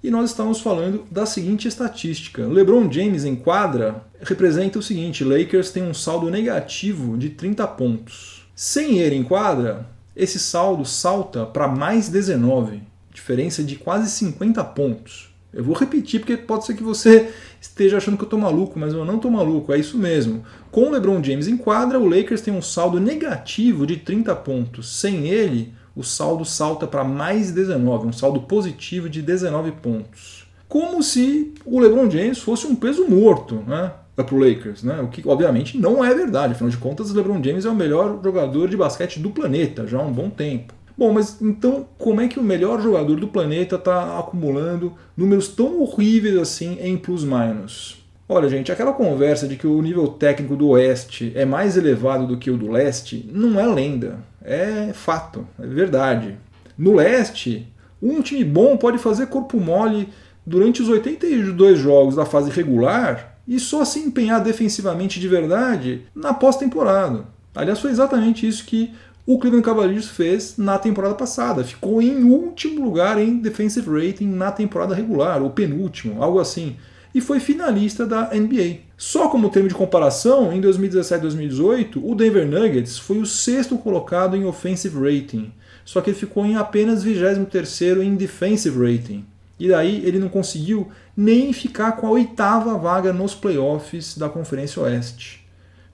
E 0.00 0.12
nós 0.12 0.30
estávamos 0.30 0.60
falando 0.60 1.04
da 1.10 1.26
seguinte 1.26 1.66
estatística: 1.66 2.46
LeBron 2.46 2.88
James 2.88 3.24
em 3.24 3.34
quadra 3.34 4.04
representa 4.20 4.78
o 4.78 4.82
seguinte: 4.82 5.24
Lakers 5.24 5.72
tem 5.72 5.82
um 5.82 5.92
saldo 5.92 6.30
negativo 6.30 7.18
de 7.18 7.30
30 7.30 7.66
pontos. 7.66 8.46
Sem 8.54 9.00
ele 9.00 9.16
em 9.16 9.24
quadra, 9.24 9.88
esse 10.14 10.38
saldo 10.38 10.84
salta 10.84 11.44
para 11.44 11.66
mais 11.66 12.08
19, 12.08 12.80
diferença 13.12 13.60
de 13.60 13.74
quase 13.74 14.08
50 14.08 14.62
pontos. 14.62 15.34
Eu 15.52 15.64
vou 15.64 15.74
repetir 15.74 16.20
porque 16.20 16.36
pode 16.36 16.64
ser 16.64 16.74
que 16.74 16.82
você 16.82 17.32
esteja 17.64 17.96
achando 17.96 18.16
que 18.16 18.22
eu 18.22 18.26
estou 18.26 18.38
maluco, 18.38 18.78
mas 18.78 18.92
eu 18.92 19.04
não 19.04 19.16
estou 19.16 19.30
maluco, 19.30 19.72
é 19.72 19.78
isso 19.78 19.96
mesmo. 19.96 20.44
Com 20.70 20.88
o 20.88 20.90
LeBron 20.90 21.22
James 21.22 21.48
em 21.48 21.56
quadra, 21.56 21.98
o 21.98 22.06
Lakers 22.06 22.42
tem 22.42 22.54
um 22.54 22.62
saldo 22.62 23.00
negativo 23.00 23.86
de 23.86 23.96
30 23.96 24.34
pontos. 24.36 25.00
Sem 25.00 25.28
ele, 25.28 25.72
o 25.96 26.02
saldo 26.02 26.44
salta 26.44 26.86
para 26.86 27.02
mais 27.02 27.52
19, 27.52 28.06
um 28.06 28.12
saldo 28.12 28.42
positivo 28.42 29.08
de 29.08 29.22
19 29.22 29.72
pontos. 29.72 30.46
Como 30.68 31.02
se 31.02 31.54
o 31.64 31.80
LeBron 31.80 32.10
James 32.10 32.38
fosse 32.38 32.66
um 32.66 32.74
peso 32.74 33.08
morto, 33.08 33.64
né? 33.66 33.92
Para 34.14 34.32
o 34.32 34.38
Lakers, 34.38 34.82
né? 34.82 35.00
O 35.00 35.08
que 35.08 35.26
obviamente 35.26 35.78
não 35.78 36.04
é 36.04 36.14
verdade. 36.14 36.52
Afinal 36.52 36.70
de 36.70 36.76
contas, 36.76 37.10
o 37.10 37.16
LeBron 37.16 37.42
James 37.42 37.64
é 37.64 37.70
o 37.70 37.74
melhor 37.74 38.20
jogador 38.22 38.68
de 38.68 38.76
basquete 38.76 39.18
do 39.18 39.30
planeta 39.30 39.86
já 39.86 39.98
há 39.98 40.02
um 40.02 40.12
bom 40.12 40.30
tempo. 40.30 40.72
Bom, 40.96 41.12
mas 41.12 41.40
então 41.42 41.88
como 41.98 42.20
é 42.20 42.28
que 42.28 42.38
o 42.38 42.42
melhor 42.42 42.80
jogador 42.80 43.18
do 43.18 43.28
planeta 43.28 43.76
está 43.76 44.18
acumulando 44.18 44.94
números 45.16 45.48
tão 45.48 45.82
horríveis 45.82 46.36
assim 46.36 46.78
em 46.80 46.96
plus-minus? 46.96 48.04
Olha, 48.28 48.48
gente, 48.48 48.72
aquela 48.72 48.92
conversa 48.92 49.46
de 49.46 49.56
que 49.56 49.66
o 49.66 49.82
nível 49.82 50.08
técnico 50.08 50.56
do 50.56 50.68
Oeste 50.68 51.30
é 51.34 51.44
mais 51.44 51.76
elevado 51.76 52.26
do 52.26 52.38
que 52.38 52.50
o 52.50 52.56
do 52.56 52.70
Leste 52.70 53.28
não 53.30 53.60
é 53.60 53.66
lenda, 53.66 54.18
é 54.42 54.92
fato, 54.94 55.46
é 55.58 55.66
verdade. 55.66 56.38
No 56.78 56.94
Leste, 56.94 57.68
um 58.00 58.22
time 58.22 58.42
bom 58.42 58.78
pode 58.78 58.96
fazer 58.96 59.26
corpo 59.26 59.60
mole 59.60 60.08
durante 60.46 60.80
os 60.80 60.88
82 60.88 61.78
jogos 61.78 62.16
da 62.16 62.24
fase 62.24 62.50
regular 62.50 63.38
e 63.46 63.60
só 63.60 63.84
se 63.84 63.98
empenhar 63.98 64.42
defensivamente 64.42 65.20
de 65.20 65.28
verdade 65.28 66.06
na 66.14 66.32
pós-temporada. 66.32 67.26
Aliás, 67.54 67.78
foi 67.78 67.90
exatamente 67.90 68.48
isso 68.48 68.64
que 68.64 68.92
o 69.26 69.38
Cleveland 69.38 69.64
Cavaliers 69.64 70.06
fez 70.06 70.56
na 70.58 70.78
temporada 70.78 71.14
passada. 71.14 71.64
Ficou 71.64 72.02
em 72.02 72.24
último 72.24 72.84
lugar 72.84 73.18
em 73.18 73.38
defensive 73.38 73.88
rating 73.88 74.26
na 74.26 74.52
temporada 74.52 74.94
regular, 74.94 75.42
ou 75.42 75.50
penúltimo, 75.50 76.22
algo 76.22 76.38
assim. 76.38 76.76
E 77.14 77.20
foi 77.20 77.40
finalista 77.40 78.04
da 78.04 78.30
NBA. 78.34 78.80
Só 78.98 79.28
como 79.28 79.48
termo 79.48 79.68
de 79.68 79.74
comparação, 79.74 80.52
em 80.52 80.60
2017 80.60 81.20
e 81.20 81.22
2018, 81.22 82.06
o 82.06 82.14
Denver 82.14 82.46
Nuggets 82.46 82.98
foi 82.98 83.18
o 83.18 83.26
sexto 83.26 83.78
colocado 83.78 84.36
em 84.36 84.44
offensive 84.44 84.96
rating. 84.98 85.52
Só 85.84 86.00
que 86.00 86.10
ele 86.10 86.18
ficou 86.18 86.44
em 86.44 86.56
apenas 86.56 87.02
23 87.02 87.80
em 88.02 88.16
defensive 88.16 88.76
rating. 88.78 89.24
E 89.58 89.68
daí 89.68 90.04
ele 90.04 90.18
não 90.18 90.28
conseguiu 90.28 90.88
nem 91.16 91.52
ficar 91.52 91.92
com 91.92 92.06
a 92.06 92.10
oitava 92.10 92.76
vaga 92.76 93.12
nos 93.12 93.34
playoffs 93.34 94.18
da 94.18 94.28
Conferência 94.28 94.82
Oeste. 94.82 95.43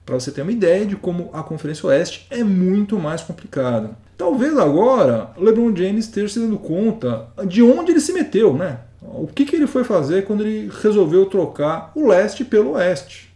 Para 0.05 0.19
você 0.19 0.31
ter 0.31 0.41
uma 0.41 0.51
ideia 0.51 0.85
de 0.85 0.95
como 0.95 1.29
a 1.33 1.43
Conferência 1.43 1.87
Oeste 1.87 2.27
é 2.29 2.43
muito 2.43 2.97
mais 2.99 3.21
complicada. 3.21 3.91
Talvez 4.17 4.57
agora 4.57 5.31
LeBron 5.37 5.75
James 5.75 6.05
esteja 6.05 6.33
se 6.33 6.39
dando 6.39 6.57
conta 6.57 7.27
de 7.47 7.63
onde 7.63 7.91
ele 7.91 7.99
se 7.99 8.13
meteu, 8.13 8.53
né? 8.53 8.79
O 9.01 9.27
que, 9.27 9.45
que 9.45 9.55
ele 9.55 9.67
foi 9.67 9.83
fazer 9.83 10.25
quando 10.25 10.45
ele 10.45 10.71
resolveu 10.81 11.25
trocar 11.25 11.91
o 11.95 12.07
leste 12.07 12.45
pelo 12.45 12.73
oeste? 12.73 13.33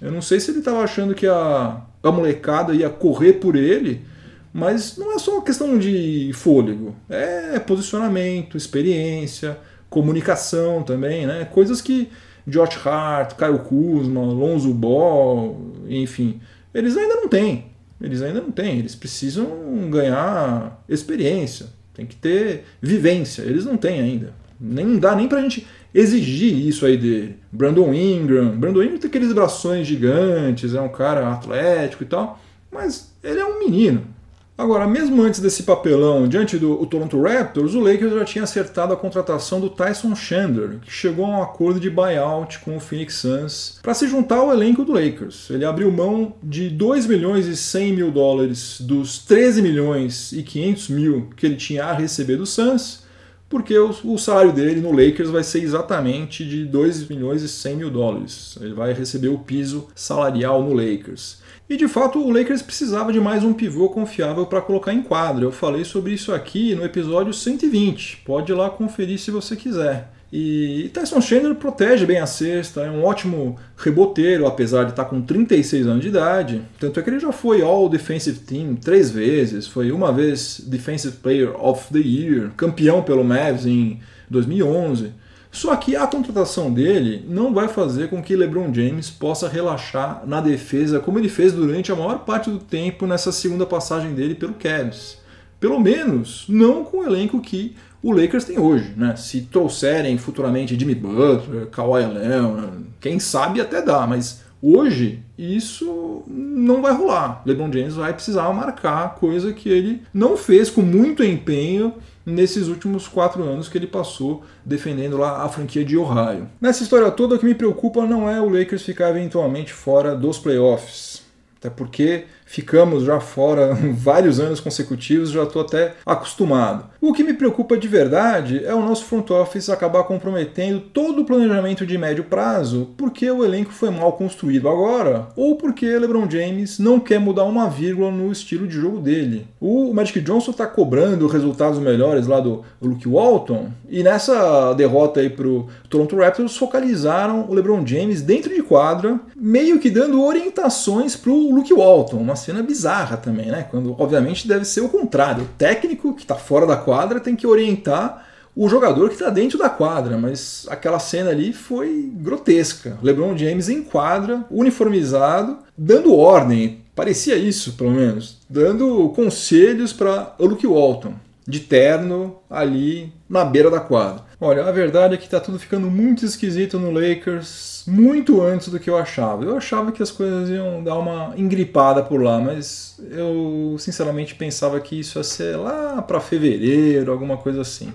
Eu 0.00 0.10
não 0.10 0.20
sei 0.20 0.40
se 0.40 0.50
ele 0.50 0.58
estava 0.58 0.82
achando 0.82 1.14
que 1.14 1.26
a, 1.26 1.80
a 2.02 2.12
molecada 2.12 2.74
ia 2.74 2.90
correr 2.90 3.34
por 3.34 3.54
ele, 3.54 4.04
mas 4.52 4.96
não 4.96 5.12
é 5.12 5.18
só 5.18 5.40
questão 5.40 5.78
de 5.78 6.30
fôlego, 6.34 6.94
é 7.08 7.58
posicionamento, 7.58 8.56
experiência, 8.56 9.56
comunicação 9.88 10.82
também, 10.82 11.26
né? 11.26 11.44
Coisas 11.44 11.80
que 11.80 12.10
Josh 12.46 12.78
Hart, 12.86 13.34
Caio 13.34 13.60
Kuzma, 13.60 14.20
Lonzo 14.20 14.72
Ball, 14.72 15.60
enfim, 15.88 16.40
eles 16.72 16.96
ainda 16.96 17.16
não 17.16 17.28
têm. 17.28 17.66
Eles 18.00 18.20
ainda 18.22 18.40
não 18.40 18.50
têm. 18.50 18.78
Eles 18.78 18.94
precisam 18.94 19.46
ganhar 19.90 20.82
experiência, 20.88 21.66
tem 21.94 22.04
que 22.04 22.16
ter 22.16 22.64
vivência. 22.80 23.42
Eles 23.42 23.64
não 23.64 23.76
têm 23.76 24.00
ainda. 24.00 24.34
Nem 24.60 24.98
dá 24.98 25.14
nem 25.14 25.28
pra 25.28 25.40
gente 25.40 25.66
exigir 25.94 26.66
isso 26.66 26.84
aí 26.84 26.96
dele. 26.96 27.36
Brandon 27.50 27.94
Ingram. 27.94 28.56
Brandon 28.56 28.82
Ingram 28.82 28.98
tem 28.98 29.08
aqueles 29.08 29.32
brações 29.32 29.86
gigantes, 29.86 30.74
é 30.74 30.80
um 30.80 30.88
cara 30.88 31.32
atlético 31.32 32.02
e 32.02 32.06
tal, 32.06 32.40
mas 32.70 33.12
ele 33.22 33.40
é 33.40 33.44
um 33.44 33.60
menino. 33.60 34.13
Agora, 34.56 34.86
mesmo 34.86 35.20
antes 35.20 35.40
desse 35.40 35.64
papelão 35.64 36.28
diante 36.28 36.56
do 36.56 36.86
Toronto 36.86 37.20
Raptors, 37.20 37.74
o 37.74 37.80
Lakers 37.80 38.12
já 38.12 38.24
tinha 38.24 38.44
acertado 38.44 38.92
a 38.92 38.96
contratação 38.96 39.60
do 39.60 39.68
Tyson 39.68 40.14
Chandler, 40.14 40.78
que 40.78 40.92
chegou 40.92 41.24
a 41.24 41.28
um 41.28 41.42
acordo 41.42 41.80
de 41.80 41.90
buyout 41.90 42.60
com 42.60 42.76
o 42.76 42.80
Phoenix 42.80 43.14
Suns 43.14 43.80
para 43.82 43.94
se 43.94 44.06
juntar 44.06 44.36
ao 44.36 44.52
elenco 44.52 44.84
do 44.84 44.92
Lakers. 44.92 45.50
Ele 45.50 45.64
abriu 45.64 45.90
mão 45.90 46.36
de 46.40 46.70
2 46.70 47.06
milhões 47.06 47.48
e 47.48 47.56
100 47.56 47.92
mil 47.94 48.12
dólares 48.12 48.80
dos 48.80 49.18
13 49.18 49.60
milhões 49.60 50.30
e 50.30 50.44
500 50.44 50.88
mil 50.88 51.30
que 51.36 51.46
ele 51.46 51.56
tinha 51.56 51.86
a 51.86 51.92
receber 51.92 52.36
do 52.36 52.46
Suns, 52.46 53.02
porque 53.48 53.76
o, 53.76 53.92
o 54.04 54.18
salário 54.18 54.52
dele 54.52 54.80
no 54.80 54.92
Lakers 54.92 55.30
vai 55.30 55.42
ser 55.42 55.64
exatamente 55.64 56.44
de 56.44 56.64
2 56.64 57.08
milhões 57.08 57.42
e 57.42 57.48
100 57.48 57.76
mil 57.76 57.90
dólares. 57.90 58.56
Ele 58.60 58.72
vai 58.72 58.92
receber 58.92 59.28
o 59.28 59.38
piso 59.38 59.88
salarial 59.96 60.62
no 60.62 60.72
Lakers. 60.72 61.42
E 61.68 61.78
de 61.78 61.88
fato 61.88 62.18
o 62.18 62.30
Lakers 62.30 62.60
precisava 62.60 63.10
de 63.10 63.18
mais 63.18 63.42
um 63.42 63.54
pivô 63.54 63.88
confiável 63.88 64.44
para 64.44 64.60
colocar 64.60 64.92
em 64.92 65.00
quadro. 65.00 65.46
Eu 65.46 65.52
falei 65.52 65.82
sobre 65.82 66.12
isso 66.12 66.30
aqui 66.34 66.74
no 66.74 66.84
episódio 66.84 67.32
120. 67.32 68.18
Pode 68.18 68.52
ir 68.52 68.54
lá 68.54 68.68
conferir 68.68 69.18
se 69.18 69.30
você 69.30 69.56
quiser. 69.56 70.12
E 70.30 70.90
Tyson 70.92 71.22
Chandler 71.22 71.54
protege 71.54 72.04
bem 72.04 72.18
a 72.18 72.26
cesta, 72.26 72.82
é 72.82 72.90
um 72.90 73.04
ótimo 73.04 73.56
reboteiro, 73.78 74.46
apesar 74.46 74.84
de 74.84 74.90
estar 74.90 75.06
com 75.06 75.22
36 75.22 75.86
anos 75.86 76.02
de 76.02 76.08
idade. 76.08 76.60
Tanto 76.78 77.00
é 77.00 77.02
que 77.02 77.08
ele 77.08 77.20
já 77.20 77.32
foi 77.32 77.62
All 77.62 77.88
Defensive 77.88 78.40
Team 78.40 78.74
três 78.74 79.10
vezes, 79.10 79.66
foi 79.66 79.90
uma 79.90 80.12
vez 80.12 80.60
Defensive 80.66 81.16
Player 81.16 81.54
of 81.64 81.90
the 81.92 82.00
Year, 82.00 82.50
campeão 82.56 83.00
pelo 83.00 83.24
Mavs 83.24 83.64
em 83.64 84.00
2011. 84.28 85.12
Só 85.54 85.76
que 85.76 85.94
a 85.94 86.04
contratação 86.04 86.72
dele 86.72 87.24
não 87.28 87.54
vai 87.54 87.68
fazer 87.68 88.10
com 88.10 88.20
que 88.20 88.34
LeBron 88.34 88.74
James 88.74 89.08
possa 89.08 89.48
relaxar 89.48 90.24
na 90.26 90.40
defesa 90.40 90.98
como 90.98 91.16
ele 91.16 91.28
fez 91.28 91.52
durante 91.52 91.92
a 91.92 91.94
maior 91.94 92.24
parte 92.24 92.50
do 92.50 92.58
tempo 92.58 93.06
nessa 93.06 93.30
segunda 93.30 93.64
passagem 93.64 94.14
dele 94.14 94.34
pelo 94.34 94.54
Cavs. 94.54 95.16
Pelo 95.60 95.78
menos 95.78 96.44
não 96.48 96.82
com 96.82 96.98
o 96.98 97.04
elenco 97.04 97.40
que 97.40 97.76
o 98.02 98.10
Lakers 98.10 98.44
tem 98.44 98.58
hoje. 98.58 98.94
Né? 98.96 99.14
Se 99.14 99.42
trouxerem 99.42 100.18
futuramente 100.18 100.76
Jimmy 100.76 100.96
Butler, 100.96 101.66
Kawhi 101.66 102.04
Leonard, 102.04 102.86
quem 103.00 103.20
sabe 103.20 103.60
até 103.60 103.80
dá, 103.80 104.08
mas 104.08 104.42
hoje 104.60 105.22
isso 105.38 106.24
não 106.26 106.82
vai 106.82 106.92
rolar. 106.92 107.42
LeBron 107.46 107.72
James 107.72 107.94
vai 107.94 108.12
precisar 108.12 108.52
marcar 108.52 109.14
coisa 109.14 109.52
que 109.52 109.68
ele 109.68 110.02
não 110.12 110.36
fez 110.36 110.68
com 110.68 110.82
muito 110.82 111.22
empenho 111.22 111.94
nesses 112.24 112.68
últimos 112.68 113.06
quatro 113.06 113.42
anos 113.42 113.68
que 113.68 113.76
ele 113.76 113.86
passou 113.86 114.42
defendendo 114.64 115.16
lá 115.16 115.44
a 115.44 115.48
franquia 115.48 115.84
de 115.84 115.96
Ohio. 115.96 116.48
Nessa 116.60 116.82
história 116.82 117.10
toda, 117.10 117.34
o 117.34 117.38
que 117.38 117.44
me 117.44 117.54
preocupa 117.54 118.06
não 118.06 118.28
é 118.28 118.40
o 118.40 118.48
Lakers 118.48 118.82
ficar 118.82 119.10
eventualmente 119.10 119.72
fora 119.72 120.14
dos 120.14 120.38
playoffs, 120.38 121.22
até 121.58 121.70
porque 121.70 122.24
ficamos 122.44 123.04
já 123.04 123.20
fora 123.20 123.74
vários 123.92 124.38
anos 124.38 124.60
consecutivos, 124.60 125.30
já 125.30 125.42
estou 125.42 125.62
até 125.62 125.94
acostumado. 126.04 126.86
O 127.06 127.12
que 127.12 127.22
me 127.22 127.34
preocupa 127.34 127.76
de 127.76 127.86
verdade 127.86 128.64
é 128.64 128.74
o 128.74 128.80
nosso 128.80 129.04
front 129.04 129.28
office 129.30 129.68
acabar 129.68 130.04
comprometendo 130.04 130.80
todo 130.80 131.20
o 131.20 131.24
planejamento 131.26 131.84
de 131.84 131.98
médio 131.98 132.24
prazo 132.24 132.94
porque 132.96 133.30
o 133.30 133.44
elenco 133.44 133.72
foi 133.72 133.90
mal 133.90 134.14
construído 134.14 134.70
agora 134.70 135.28
ou 135.36 135.54
porque 135.54 135.98
LeBron 135.98 136.26
James 136.30 136.78
não 136.78 136.98
quer 136.98 137.20
mudar 137.20 137.44
uma 137.44 137.68
vírgula 137.68 138.10
no 138.10 138.32
estilo 138.32 138.66
de 138.66 138.76
jogo 138.76 139.00
dele. 139.00 139.46
O 139.60 139.92
Magic 139.92 140.18
Johnson 140.22 140.52
está 140.52 140.66
cobrando 140.66 141.26
resultados 141.26 141.78
melhores 141.78 142.26
lá 142.26 142.40
do 142.40 142.64
Luke 142.80 143.06
Walton 143.06 143.68
e 143.90 144.02
nessa 144.02 144.72
derrota 144.72 145.20
aí 145.20 145.28
pro 145.28 145.68
Toronto 145.90 146.16
Raptors 146.16 146.56
focalizaram 146.56 147.44
o 147.50 147.52
LeBron 147.52 147.86
James 147.86 148.22
dentro 148.22 148.48
de 148.54 148.62
quadra, 148.62 149.20
meio 149.36 149.78
que 149.78 149.90
dando 149.90 150.22
orientações 150.22 151.16
pro 151.16 151.34
Luke 151.54 151.74
Walton, 151.74 152.16
uma 152.16 152.34
cena 152.34 152.62
bizarra 152.62 153.18
também, 153.18 153.48
né? 153.48 153.66
Quando 153.70 153.94
obviamente 153.98 154.48
deve 154.48 154.64
ser 154.64 154.80
o 154.80 154.88
contrário, 154.88 155.44
o 155.44 155.48
técnico 155.58 156.14
que 156.14 156.22
está 156.22 156.36
fora 156.36 156.66
da 156.66 156.78
quadra 156.78 156.93
tem 157.20 157.36
que 157.36 157.46
orientar 157.46 158.26
o 158.56 158.68
jogador 158.68 159.08
que 159.08 159.14
está 159.14 159.30
dentro 159.30 159.58
da 159.58 159.68
quadra, 159.68 160.16
mas 160.16 160.66
aquela 160.70 160.98
cena 160.98 161.30
ali 161.30 161.52
foi 161.52 162.10
grotesca. 162.14 162.96
LeBron 163.02 163.36
James 163.36 163.68
em 163.68 163.82
quadra, 163.82 164.44
uniformizado, 164.50 165.58
dando 165.76 166.14
ordem, 166.14 166.80
parecia 166.94 167.36
isso 167.36 167.72
pelo 167.72 167.90
menos, 167.90 168.38
dando 168.48 169.08
conselhos 169.10 169.92
para 169.92 170.34
Luke 170.38 170.66
Walton, 170.66 171.14
de 171.46 171.60
terno 171.60 172.36
ali 172.48 173.12
na 173.28 173.44
beira 173.44 173.70
da 173.70 173.80
quadra. 173.80 174.22
Olha, 174.46 174.66
a 174.66 174.70
verdade 174.70 175.14
é 175.14 175.16
que 175.16 175.24
está 175.24 175.40
tudo 175.40 175.58
ficando 175.58 175.90
muito 175.90 176.22
esquisito 176.22 176.78
no 176.78 176.90
Lakers, 176.90 177.82
muito 177.88 178.42
antes 178.42 178.68
do 178.68 178.78
que 178.78 178.90
eu 178.90 178.98
achava. 178.98 179.42
Eu 179.42 179.56
achava 179.56 179.90
que 179.90 180.02
as 180.02 180.10
coisas 180.10 180.50
iam 180.50 180.84
dar 180.84 180.98
uma 180.98 181.32
engripada 181.34 182.02
por 182.02 182.22
lá, 182.22 182.38
mas 182.38 183.00
eu 183.10 183.74
sinceramente 183.78 184.34
pensava 184.34 184.78
que 184.80 185.00
isso 185.00 185.18
ia 185.18 185.24
ser 185.24 185.56
lá 185.56 186.02
para 186.02 186.20
fevereiro, 186.20 187.10
alguma 187.10 187.38
coisa 187.38 187.62
assim. 187.62 187.90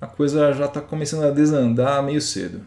A 0.00 0.06
coisa 0.08 0.52
já 0.52 0.64
está 0.64 0.80
começando 0.80 1.26
a 1.26 1.30
desandar 1.30 2.02
meio 2.02 2.20
cedo. 2.20 2.62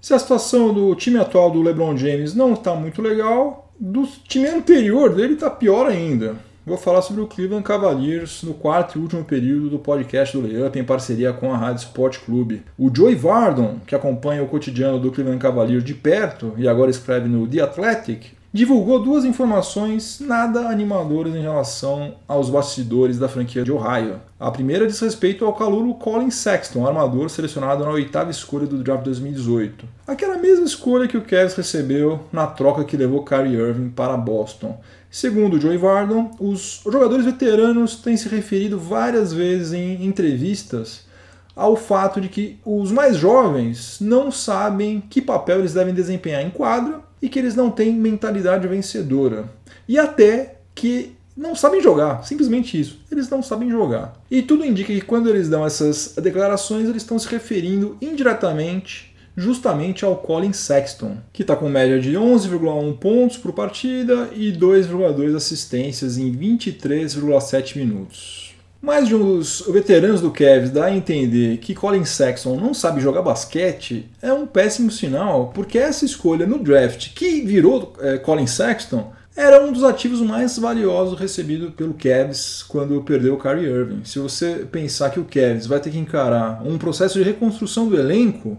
Se 0.00 0.12
a 0.12 0.18
situação 0.18 0.74
do 0.74 0.92
time 0.96 1.20
atual 1.20 1.48
do 1.48 1.62
LeBron 1.62 1.96
James 1.96 2.34
não 2.34 2.54
está 2.54 2.74
muito 2.74 3.00
legal, 3.00 3.72
do 3.78 4.04
time 4.26 4.48
anterior 4.48 5.14
dele 5.14 5.34
está 5.34 5.48
pior 5.48 5.86
ainda 5.86 6.47
vou 6.68 6.76
falar 6.76 7.00
sobre 7.00 7.22
o 7.22 7.26
Cleveland 7.26 7.64
Cavaliers 7.64 8.42
no 8.42 8.52
quarto 8.52 8.98
e 8.98 9.02
último 9.02 9.24
período 9.24 9.70
do 9.70 9.78
podcast 9.78 10.36
do 10.36 10.46
Layup 10.46 10.78
em 10.78 10.84
parceria 10.84 11.32
com 11.32 11.52
a 11.52 11.56
Rádio 11.56 11.84
Sport 11.84 12.18
Clube. 12.18 12.62
O 12.78 12.94
Joey 12.94 13.14
Vardon, 13.14 13.78
que 13.86 13.94
acompanha 13.94 14.42
o 14.42 14.48
cotidiano 14.48 15.00
do 15.00 15.10
Cleveland 15.10 15.40
Cavaliers 15.40 15.82
de 15.82 15.94
perto 15.94 16.52
e 16.58 16.68
agora 16.68 16.90
escreve 16.90 17.26
no 17.26 17.46
The 17.46 17.62
Athletic, 17.62 18.38
divulgou 18.52 19.02
duas 19.02 19.24
informações 19.24 20.20
nada 20.20 20.68
animadoras 20.68 21.34
em 21.34 21.40
relação 21.42 22.16
aos 22.26 22.48
bastidores 22.48 23.18
da 23.18 23.28
franquia 23.28 23.62
de 23.62 23.70
Ohio. 23.70 24.20
A 24.40 24.50
primeira 24.50 24.86
diz 24.86 24.98
respeito 25.00 25.44
ao 25.44 25.52
calouro 25.52 25.94
Colin 25.94 26.30
Sexton, 26.30 26.86
armador 26.86 27.28
selecionado 27.28 27.84
na 27.84 27.90
oitava 27.90 28.30
escolha 28.30 28.66
do 28.66 28.82
draft 28.82 29.04
2018. 29.04 29.86
Aquela 30.06 30.38
mesma 30.38 30.64
escolha 30.64 31.08
que 31.08 31.16
o 31.16 31.22
Cavs 31.22 31.54
recebeu 31.54 32.20
na 32.32 32.46
troca 32.46 32.84
que 32.84 32.96
levou 32.96 33.24
Kyrie 33.24 33.56
Irving 33.56 33.90
para 33.90 34.16
Boston. 34.16 34.78
Segundo 35.10 35.60
Joey 35.60 35.78
Vardon, 35.78 36.30
os 36.38 36.82
jogadores 36.84 37.24
veteranos 37.24 37.96
têm 37.96 38.16
se 38.16 38.28
referido 38.28 38.78
várias 38.78 39.32
vezes 39.32 39.72
em 39.72 40.04
entrevistas 40.04 41.06
ao 41.58 41.74
fato 41.74 42.20
de 42.20 42.28
que 42.28 42.56
os 42.64 42.92
mais 42.92 43.16
jovens 43.16 43.98
não 44.00 44.30
sabem 44.30 45.02
que 45.10 45.20
papel 45.20 45.58
eles 45.58 45.74
devem 45.74 45.92
desempenhar 45.92 46.40
em 46.42 46.50
quadra 46.50 47.00
e 47.20 47.28
que 47.28 47.36
eles 47.38 47.56
não 47.56 47.68
têm 47.68 47.92
mentalidade 47.92 48.68
vencedora. 48.68 49.48
E 49.88 49.98
até 49.98 50.60
que 50.72 51.16
não 51.36 51.56
sabem 51.56 51.80
jogar, 51.80 52.24
simplesmente 52.24 52.78
isso. 52.80 53.00
Eles 53.10 53.28
não 53.28 53.42
sabem 53.42 53.70
jogar. 53.70 54.14
E 54.30 54.42
tudo 54.42 54.64
indica 54.64 54.92
que 54.92 55.00
quando 55.00 55.28
eles 55.28 55.48
dão 55.48 55.64
essas 55.64 56.14
declarações, 56.16 56.88
eles 56.88 57.02
estão 57.02 57.18
se 57.18 57.28
referindo 57.28 57.96
indiretamente 58.00 59.07
justamente 59.38 60.04
ao 60.04 60.16
Colin 60.16 60.52
Sexton, 60.52 61.18
que 61.32 61.42
está 61.42 61.54
com 61.54 61.68
média 61.68 62.00
de 62.00 62.14
11,1 62.14 62.98
pontos 62.98 63.36
por 63.36 63.52
partida 63.52 64.30
e 64.34 64.52
2,2 64.52 65.36
assistências 65.36 66.18
em 66.18 66.32
23,7 66.32 67.76
minutos. 67.76 68.56
Mais 68.82 69.06
de 69.06 69.14
um 69.14 69.36
dos 69.36 69.62
veteranos 69.68 70.20
do 70.20 70.32
Cavs 70.32 70.70
dá 70.70 70.86
a 70.86 70.94
entender 70.94 71.58
que 71.58 71.74
Colin 71.74 72.04
Sexton 72.04 72.56
não 72.56 72.74
sabe 72.74 73.00
jogar 73.00 73.22
basquete 73.22 74.10
é 74.20 74.32
um 74.32 74.44
péssimo 74.44 74.90
sinal, 74.90 75.52
porque 75.54 75.78
essa 75.78 76.04
escolha 76.04 76.44
no 76.44 76.58
draft 76.58 77.14
que 77.14 77.40
virou 77.42 77.92
é, 78.00 78.18
Colin 78.18 78.46
Sexton 78.46 79.12
era 79.36 79.64
um 79.64 79.70
dos 79.70 79.84
ativos 79.84 80.20
mais 80.20 80.58
valiosos 80.58 81.16
recebido 81.16 81.70
pelo 81.70 81.94
Cavs 81.94 82.64
quando 82.64 83.00
perdeu 83.02 83.34
o 83.34 83.38
Kyrie 83.38 83.68
Irving. 83.68 84.00
Se 84.02 84.18
você 84.18 84.66
pensar 84.70 85.10
que 85.10 85.20
o 85.20 85.24
Cavs 85.24 85.64
vai 85.64 85.78
ter 85.78 85.90
que 85.90 85.98
encarar 85.98 86.60
um 86.66 86.76
processo 86.76 87.18
de 87.18 87.24
reconstrução 87.24 87.88
do 87.88 87.96
elenco, 87.96 88.58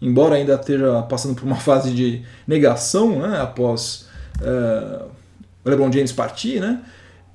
embora 0.00 0.36
ainda 0.36 0.54
esteja 0.54 1.02
passando 1.02 1.34
por 1.34 1.44
uma 1.44 1.56
fase 1.60 1.92
de 1.92 2.22
negação 2.46 3.20
né, 3.20 3.40
após 3.40 4.06
uh, 4.40 5.06
LeBron 5.64 5.92
James 5.92 6.12
partir, 6.12 6.60
né, 6.60 6.80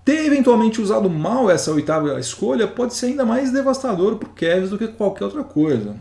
ter 0.03 0.25
eventualmente 0.25 0.79
usado 0.79 1.09
mal 1.09 1.49
essa 1.49 1.71
oitava 1.71 2.19
escolha 2.19 2.67
pode 2.67 2.93
ser 2.93 3.07
ainda 3.07 3.25
mais 3.25 3.51
devastador 3.51 4.17
para 4.17 4.29
o 4.29 4.31
Cavs 4.31 4.69
do 4.69 4.77
que 4.77 4.87
qualquer 4.87 5.25
outra 5.25 5.43
coisa. 5.43 5.95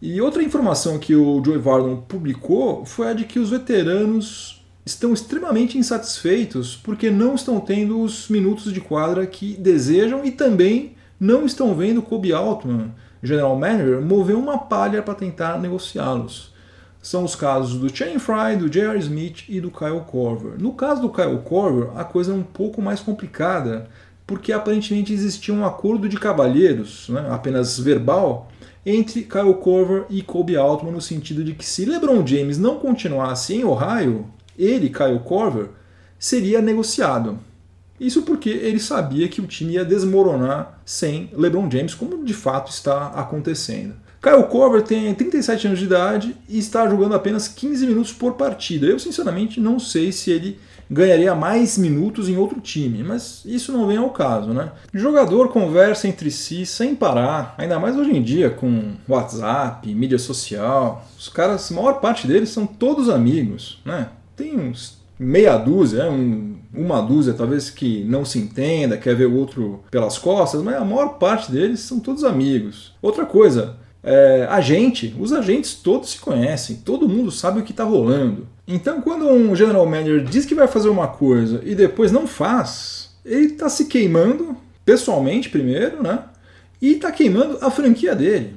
E 0.00 0.18
outra 0.20 0.42
informação 0.42 0.98
que 0.98 1.14
o 1.14 1.44
Joey 1.44 1.58
Vardon 1.58 1.96
publicou 1.96 2.86
foi 2.86 3.08
a 3.08 3.12
de 3.12 3.24
que 3.24 3.38
os 3.38 3.50
veteranos 3.50 4.64
estão 4.86 5.12
extremamente 5.12 5.76
insatisfeitos 5.76 6.74
porque 6.74 7.10
não 7.10 7.34
estão 7.34 7.60
tendo 7.60 8.00
os 8.00 8.28
minutos 8.28 8.72
de 8.72 8.80
quadra 8.80 9.26
que 9.26 9.54
desejam 9.58 10.24
e 10.24 10.30
também 10.30 10.96
não 11.18 11.44
estão 11.44 11.74
vendo 11.74 12.00
Kobe 12.00 12.32
Altman, 12.32 12.94
general 13.22 13.56
manager, 13.56 14.00
mover 14.00 14.36
uma 14.36 14.58
palha 14.58 15.02
para 15.02 15.14
tentar 15.14 15.58
negociá-los. 15.58 16.52
São 17.02 17.24
os 17.24 17.34
casos 17.34 17.78
do 17.78 17.94
Shane 17.94 18.18
Fry, 18.18 18.56
do 18.58 18.68
J.R. 18.68 18.98
Smith 18.98 19.44
e 19.48 19.60
do 19.60 19.70
Kyle 19.70 20.00
Korver. 20.06 20.60
No 20.60 20.74
caso 20.74 21.00
do 21.00 21.10
Kyle 21.10 21.38
Korver, 21.38 21.90
a 21.96 22.04
coisa 22.04 22.32
é 22.32 22.34
um 22.34 22.42
pouco 22.42 22.82
mais 22.82 23.00
complicada, 23.00 23.88
porque 24.26 24.52
aparentemente 24.52 25.12
existia 25.12 25.54
um 25.54 25.64
acordo 25.64 26.08
de 26.08 26.18
cavalheiros, 26.18 27.08
né, 27.08 27.26
apenas 27.30 27.78
verbal, 27.78 28.48
entre 28.84 29.22
Kyle 29.22 29.54
Korver 29.54 30.04
e 30.10 30.22
Kobe 30.22 30.56
Altman, 30.56 30.92
no 30.92 31.00
sentido 31.00 31.42
de 31.42 31.54
que 31.54 31.64
se 31.64 31.84
LeBron 31.84 32.26
James 32.26 32.58
não 32.58 32.78
continuasse 32.78 33.54
em 33.54 33.64
Ohio, 33.64 34.26
ele, 34.58 34.90
Kyle 34.90 35.20
Korver, 35.20 35.68
seria 36.18 36.60
negociado. 36.60 37.38
Isso 38.00 38.22
porque 38.22 38.48
ele 38.48 38.80
sabia 38.80 39.28
que 39.28 39.40
o 39.40 39.46
time 39.46 39.74
ia 39.74 39.84
desmoronar 39.84 40.80
sem 40.84 41.30
LeBron 41.34 41.70
James, 41.70 41.94
como 41.94 42.24
de 42.24 42.32
fato 42.32 42.70
está 42.70 43.08
acontecendo. 43.08 43.94
Kyle 44.22 44.44
Korver 44.44 44.82
tem 44.82 45.14
37 45.14 45.66
anos 45.66 45.78
de 45.78 45.84
idade 45.84 46.36
e 46.48 46.58
está 46.58 46.88
jogando 46.88 47.14
apenas 47.14 47.48
15 47.48 47.86
minutos 47.86 48.12
por 48.12 48.34
partida. 48.34 48.86
Eu, 48.86 48.98
sinceramente, 48.98 49.60
não 49.60 49.78
sei 49.78 50.12
se 50.12 50.30
ele 50.30 50.58
ganharia 50.90 51.34
mais 51.34 51.78
minutos 51.78 52.28
em 52.28 52.36
outro 52.36 52.60
time, 52.60 53.02
mas 53.02 53.42
isso 53.46 53.72
não 53.72 53.86
vem 53.86 53.96
ao 53.96 54.10
caso, 54.10 54.52
né? 54.52 54.72
O 54.92 54.98
jogador 54.98 55.48
conversa 55.48 56.08
entre 56.08 56.30
si 56.30 56.66
sem 56.66 56.94
parar, 56.94 57.54
ainda 57.56 57.78
mais 57.78 57.96
hoje 57.96 58.10
em 58.10 58.22
dia 58.22 58.50
com 58.50 58.94
WhatsApp, 59.08 59.94
mídia 59.94 60.18
social. 60.18 61.06
Os 61.16 61.28
caras, 61.28 61.70
a 61.70 61.74
maior 61.74 62.00
parte 62.00 62.26
deles 62.26 62.50
são 62.50 62.66
todos 62.66 63.08
amigos, 63.08 63.80
né? 63.84 64.08
tem 64.40 64.58
uns 64.58 64.98
meia 65.18 65.58
dúzia, 65.58 66.10
um, 66.10 66.56
uma 66.72 67.00
dúzia 67.00 67.34
talvez 67.34 67.68
que 67.68 68.04
não 68.04 68.24
se 68.24 68.38
entenda, 68.38 68.96
quer 68.96 69.14
ver 69.14 69.26
o 69.26 69.36
outro 69.36 69.82
pelas 69.90 70.18
costas, 70.18 70.62
mas 70.62 70.76
a 70.76 70.84
maior 70.84 71.18
parte 71.18 71.50
deles 71.50 71.80
são 71.80 71.98
todos 71.98 72.24
amigos. 72.24 72.94
Outra 73.02 73.26
coisa, 73.26 73.76
é, 74.02 74.46
a 74.48 74.60
gente, 74.60 75.14
os 75.18 75.32
agentes 75.32 75.74
todos 75.74 76.10
se 76.10 76.20
conhecem, 76.20 76.76
todo 76.76 77.08
mundo 77.08 77.30
sabe 77.30 77.60
o 77.60 77.62
que 77.64 77.72
está 77.72 77.84
rolando. 77.84 78.46
Então, 78.66 79.00
quando 79.00 79.26
um 79.26 79.54
general 79.54 79.84
manager 79.84 80.24
diz 80.24 80.46
que 80.46 80.54
vai 80.54 80.68
fazer 80.68 80.88
uma 80.88 81.08
coisa 81.08 81.60
e 81.64 81.74
depois 81.74 82.12
não 82.12 82.26
faz, 82.26 83.10
ele 83.24 83.46
está 83.46 83.68
se 83.68 83.86
queimando 83.86 84.56
pessoalmente 84.84 85.48
primeiro, 85.48 86.02
né? 86.02 86.20
E 86.80 86.92
está 86.92 87.12
queimando 87.12 87.58
a 87.60 87.70
franquia 87.70 88.14
dele. 88.14 88.54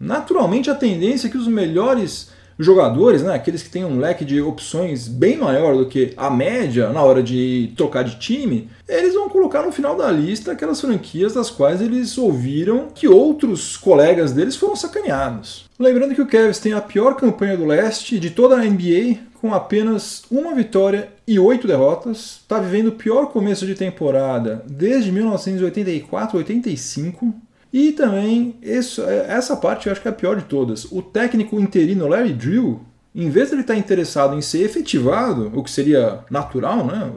Naturalmente, 0.00 0.70
a 0.70 0.74
tendência 0.74 1.26
é 1.26 1.30
que 1.30 1.36
os 1.36 1.48
melhores 1.48 2.30
jogadores, 2.58 3.22
né, 3.22 3.34
aqueles 3.34 3.62
que 3.62 3.70
têm 3.70 3.84
um 3.84 3.98
leque 3.98 4.24
de 4.24 4.40
opções 4.40 5.06
bem 5.06 5.36
maior 5.36 5.76
do 5.76 5.86
que 5.86 6.12
a 6.16 6.28
média 6.28 6.90
na 6.90 7.02
hora 7.02 7.22
de 7.22 7.72
trocar 7.76 8.02
de 8.02 8.18
time, 8.18 8.68
eles 8.88 9.14
vão 9.14 9.28
colocar 9.28 9.62
no 9.62 9.70
final 9.70 9.96
da 9.96 10.10
lista 10.10 10.52
aquelas 10.52 10.80
franquias 10.80 11.34
das 11.34 11.50
quais 11.50 11.80
eles 11.80 12.18
ouviram 12.18 12.88
que 12.94 13.06
outros 13.06 13.76
colegas 13.76 14.32
deles 14.32 14.56
foram 14.56 14.74
sacaneados. 14.74 15.66
Lembrando 15.78 16.14
que 16.14 16.22
o 16.22 16.26
Cavs 16.26 16.58
tem 16.58 16.72
a 16.72 16.80
pior 16.80 17.14
campanha 17.14 17.56
do 17.56 17.64
leste 17.64 18.18
de 18.18 18.30
toda 18.30 18.56
a 18.56 18.64
NBA, 18.64 19.28
com 19.40 19.54
apenas 19.54 20.24
uma 20.30 20.54
vitória 20.54 21.08
e 21.26 21.38
oito 21.38 21.66
derrotas. 21.66 22.40
Está 22.42 22.58
vivendo 22.58 22.88
o 22.88 22.92
pior 22.92 23.26
começo 23.26 23.64
de 23.64 23.74
temporada 23.74 24.62
desde 24.66 25.10
1984-85. 25.12 27.32
E 27.72 27.92
também, 27.92 28.56
isso, 28.62 29.02
é, 29.02 29.26
essa 29.28 29.56
parte 29.56 29.86
eu 29.86 29.92
acho 29.92 30.00
que 30.00 30.08
é 30.08 30.10
a 30.10 30.14
pior 30.14 30.36
de 30.36 30.44
todas. 30.44 30.84
O 30.90 31.02
técnico 31.02 31.60
interino 31.60 32.08
Larry 32.08 32.32
Drill, 32.32 32.80
em 33.14 33.28
vez 33.28 33.48
de 33.48 33.54
ele 33.54 33.60
estar 33.62 33.76
interessado 33.76 34.34
em 34.34 34.40
ser 34.40 34.62
efetivado, 34.62 35.52
o 35.54 35.62
que 35.62 35.70
seria 35.70 36.24
natural, 36.30 36.86
né? 36.86 37.10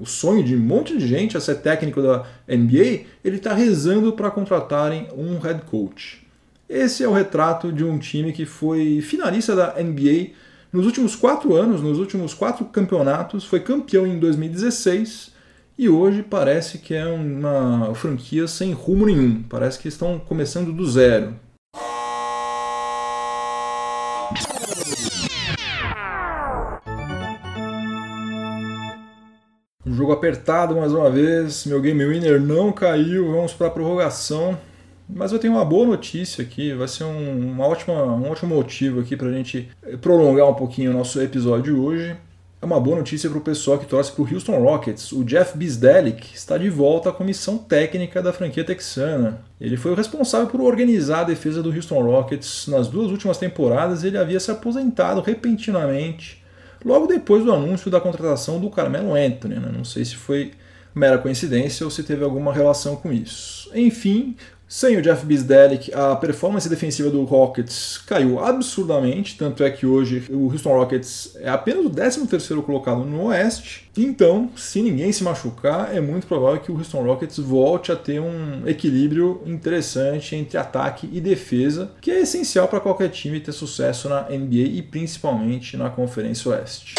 o 0.00 0.06
sonho 0.06 0.42
de 0.42 0.56
um 0.56 0.60
monte 0.60 0.96
de 0.96 1.06
gente 1.06 1.36
a 1.36 1.40
ser 1.40 1.56
técnico 1.56 2.00
da 2.00 2.24
NBA, 2.48 3.04
ele 3.22 3.36
está 3.36 3.52
rezando 3.52 4.14
para 4.14 4.30
contratarem 4.30 5.08
um 5.14 5.38
head 5.38 5.60
coach. 5.66 6.26
Esse 6.66 7.04
é 7.04 7.08
o 7.08 7.12
retrato 7.12 7.70
de 7.70 7.84
um 7.84 7.98
time 7.98 8.32
que 8.32 8.46
foi 8.46 9.02
finalista 9.02 9.54
da 9.54 9.74
NBA 9.74 10.30
nos 10.72 10.86
últimos 10.86 11.14
quatro 11.14 11.54
anos, 11.54 11.82
nos 11.82 11.98
últimos 11.98 12.32
quatro 12.32 12.64
campeonatos, 12.64 13.44
foi 13.44 13.60
campeão 13.60 14.06
em 14.06 14.18
2016 14.18 15.32
e 15.80 15.88
hoje 15.88 16.22
parece 16.22 16.76
que 16.76 16.92
é 16.92 17.06
uma 17.06 17.94
franquia 17.94 18.46
sem 18.46 18.74
rumo 18.74 19.06
nenhum. 19.06 19.42
Parece 19.42 19.78
que 19.78 19.88
estão 19.88 20.18
começando 20.18 20.74
do 20.74 20.86
zero. 20.86 21.34
Um 29.86 29.94
jogo 29.94 30.12
apertado 30.12 30.76
mais 30.76 30.92
uma 30.92 31.08
vez, 31.08 31.64
meu 31.64 31.80
game 31.80 32.04
winner 32.04 32.38
não 32.38 32.70
caiu, 32.72 33.32
vamos 33.32 33.54
para 33.54 33.68
a 33.68 33.70
prorrogação. 33.70 34.58
Mas 35.08 35.32
eu 35.32 35.38
tenho 35.38 35.54
uma 35.54 35.64
boa 35.64 35.86
notícia 35.86 36.42
aqui, 36.42 36.74
vai 36.74 36.88
ser 36.88 37.04
um, 37.04 37.52
uma 37.52 37.66
ótima, 37.66 38.04
um 38.04 38.30
ótimo 38.30 38.54
motivo 38.54 39.00
aqui 39.00 39.16
para 39.16 39.28
a 39.28 39.32
gente 39.32 39.70
prolongar 40.02 40.46
um 40.46 40.54
pouquinho 40.54 40.90
o 40.90 40.94
nosso 40.94 41.18
episódio 41.22 41.82
hoje 41.82 42.18
é 42.62 42.66
uma 42.66 42.78
boa 42.78 42.98
notícia 42.98 43.30
para 43.30 43.38
o 43.38 43.42
pessoal 43.42 43.78
que 43.78 43.86
torce 43.86 44.12
para 44.12 44.22
o 44.22 44.30
Houston 44.30 44.58
Rockets. 44.62 45.12
O 45.12 45.24
Jeff 45.24 45.56
Bisdelic 45.56 46.34
está 46.34 46.58
de 46.58 46.68
volta 46.68 47.08
à 47.08 47.12
comissão 47.12 47.56
técnica 47.56 48.22
da 48.22 48.34
franquia 48.34 48.62
texana. 48.62 49.40
Ele 49.58 49.78
foi 49.78 49.92
o 49.92 49.94
responsável 49.94 50.46
por 50.46 50.60
organizar 50.60 51.20
a 51.20 51.24
defesa 51.24 51.62
do 51.62 51.72
Houston 51.72 52.02
Rockets 52.02 52.66
nas 52.66 52.88
duas 52.88 53.10
últimas 53.10 53.38
temporadas 53.38 54.04
ele 54.04 54.18
havia 54.18 54.38
se 54.38 54.50
aposentado 54.50 55.22
repentinamente 55.22 56.44
logo 56.84 57.06
depois 57.06 57.44
do 57.44 57.52
anúncio 57.52 57.90
da 57.90 58.00
contratação 58.00 58.60
do 58.60 58.68
Carmelo 58.68 59.14
Anthony. 59.14 59.54
Né? 59.54 59.72
Não 59.74 59.84
sei 59.84 60.04
se 60.04 60.16
foi 60.16 60.52
mera 60.94 61.16
coincidência 61.16 61.84
ou 61.84 61.90
se 61.90 62.02
teve 62.02 62.24
alguma 62.24 62.52
relação 62.52 62.94
com 62.94 63.10
isso. 63.10 63.70
Enfim, 63.74 64.36
sem 64.70 64.96
o 64.96 65.02
Jeff 65.02 65.26
Bisdelic, 65.26 65.92
a 65.92 66.14
performance 66.14 66.68
defensiva 66.68 67.10
do 67.10 67.24
Rockets 67.24 67.98
caiu 68.06 68.38
absurdamente, 68.38 69.36
tanto 69.36 69.64
é 69.64 69.70
que 69.70 69.84
hoje 69.84 70.22
o 70.30 70.44
Houston 70.46 70.70
Rockets 70.70 71.36
é 71.40 71.48
apenas 71.48 71.84
o 71.84 71.90
13º 71.90 72.62
colocado 72.62 73.00
no 73.00 73.24
Oeste. 73.24 73.90
Então, 73.98 74.48
se 74.54 74.80
ninguém 74.80 75.10
se 75.10 75.24
machucar, 75.24 75.92
é 75.92 76.00
muito 76.00 76.28
provável 76.28 76.60
que 76.60 76.70
o 76.70 76.76
Houston 76.76 77.02
Rockets 77.02 77.38
volte 77.38 77.90
a 77.90 77.96
ter 77.96 78.20
um 78.20 78.62
equilíbrio 78.64 79.42
interessante 79.44 80.36
entre 80.36 80.56
ataque 80.56 81.10
e 81.12 81.20
defesa, 81.20 81.90
que 82.00 82.12
é 82.12 82.20
essencial 82.20 82.68
para 82.68 82.78
qualquer 82.78 83.08
time 83.08 83.40
ter 83.40 83.50
sucesso 83.50 84.08
na 84.08 84.28
NBA 84.30 84.68
e 84.68 84.82
principalmente 84.82 85.76
na 85.76 85.90
Conferência 85.90 86.48
Oeste. 86.48 86.94